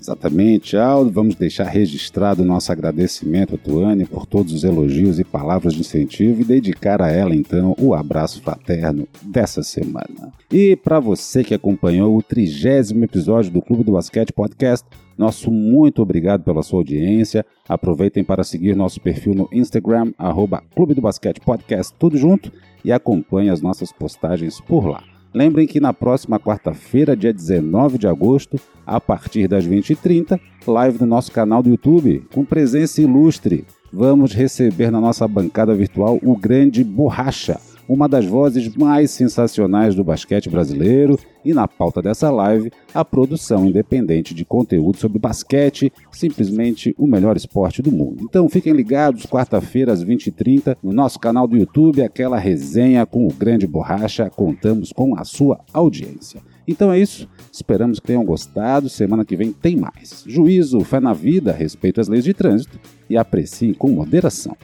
Exatamente, 0.00 0.76
Aldo. 0.76 1.10
Vamos 1.10 1.34
deixar 1.34 1.64
registrado 1.64 2.44
nosso 2.44 2.70
agradecimento 2.70 3.54
a 3.54 3.58
Tuane 3.58 4.06
por 4.06 4.26
todos 4.26 4.52
os 4.52 4.64
elogios 4.64 5.18
e 5.18 5.24
palavras 5.24 5.74
de 5.74 5.80
incentivo 5.80 6.40
e 6.40 6.44
dedicar 6.44 7.02
a 7.02 7.10
ela, 7.10 7.34
então, 7.34 7.74
o 7.78 7.94
abraço 7.94 8.40
fraterno 8.42 9.08
dessa 9.22 9.62
semana. 9.62 10.32
E 10.50 10.76
para 10.76 11.00
você 11.00 11.42
que 11.42 11.54
acompanhou 11.54 12.16
o 12.16 12.22
trigésimo 12.22 13.04
episódio 13.04 13.50
do 13.50 13.60
Clube 13.60 13.84
do 13.84 13.92
Basquete 13.92 14.32
Podcast, 14.32 14.86
nosso 15.16 15.50
muito 15.50 16.00
obrigado 16.00 16.44
pela 16.44 16.62
sua 16.62 16.78
audiência. 16.78 17.44
Aproveitem 17.68 18.22
para 18.22 18.44
seguir 18.44 18.76
nosso 18.76 19.00
perfil 19.00 19.34
no 19.34 19.48
Instagram, 19.52 20.12
arroba 20.16 20.62
Clube 20.74 20.94
do 20.94 21.00
Basquete 21.00 21.40
Podcast, 21.40 21.92
tudo 21.98 22.16
junto, 22.16 22.52
e 22.84 22.92
acompanhe 22.92 23.50
as 23.50 23.60
nossas 23.60 23.92
postagens 23.92 24.60
por 24.60 24.86
lá. 24.86 25.17
Lembrem 25.32 25.66
que 25.66 25.78
na 25.78 25.92
próxima 25.92 26.40
quarta-feira, 26.40 27.16
dia 27.16 27.32
19 27.32 27.98
de 27.98 28.08
agosto, 28.08 28.58
a 28.86 28.98
partir 28.98 29.46
das 29.46 29.66
20h30, 29.66 30.40
live 30.66 31.00
no 31.00 31.06
nosso 31.06 31.30
canal 31.30 31.62
do 31.62 31.68
YouTube, 31.68 32.24
com 32.32 32.44
presença 32.44 33.02
ilustre. 33.02 33.66
Vamos 33.92 34.32
receber 34.32 34.90
na 34.90 35.00
nossa 35.00 35.28
bancada 35.28 35.74
virtual 35.74 36.18
o 36.22 36.36
grande 36.36 36.82
Borracha, 36.82 37.60
uma 37.88 38.08
das 38.08 38.26
vozes 38.26 38.74
mais 38.76 39.10
sensacionais 39.10 39.94
do 39.94 40.04
basquete 40.04 40.50
brasileiro, 40.50 41.18
e 41.44 41.54
na 41.54 41.66
pauta 41.66 42.02
dessa 42.02 42.30
live, 42.30 42.70
a 42.92 43.04
produção 43.04 43.64
independente 43.64 44.34
de 44.34 44.44
conteúdo 44.44 44.98
sobre 44.98 45.18
basquete, 45.18 45.90
simplesmente 46.12 46.94
o 46.98 47.06
melhor 47.06 47.36
esporte 47.36 47.80
do 47.80 47.90
mundo. 47.90 48.22
Então 48.22 48.48
fiquem 48.48 48.74
ligados, 48.74 49.24
quarta-feira 49.24 49.92
às 49.92 50.04
20h30, 50.04 50.76
no 50.82 50.92
nosso 50.92 51.18
canal 51.18 51.46
do 51.46 51.56
YouTube, 51.56 52.02
aquela 52.02 52.38
resenha 52.38 53.06
com 53.06 53.26
o 53.26 53.32
grande 53.32 53.66
Borracha, 53.66 54.28
contamos 54.28 54.92
com 54.92 55.16
a 55.16 55.24
sua 55.24 55.60
audiência. 55.72 56.42
Então 56.66 56.92
é 56.92 56.98
isso, 56.98 57.26
esperamos 57.50 57.98
que 57.98 58.06
tenham 58.06 58.24
gostado. 58.24 58.90
Semana 58.90 59.24
que 59.24 59.36
vem 59.36 59.52
tem 59.52 59.74
mais. 59.74 60.22
Juízo, 60.26 60.80
fé 60.80 61.00
na 61.00 61.14
vida, 61.14 61.50
respeito 61.50 61.98
às 61.98 62.08
leis 62.08 62.24
de 62.24 62.34
trânsito 62.34 62.78
e 63.08 63.16
apreciem 63.16 63.72
com 63.72 63.88
moderação. 63.88 64.54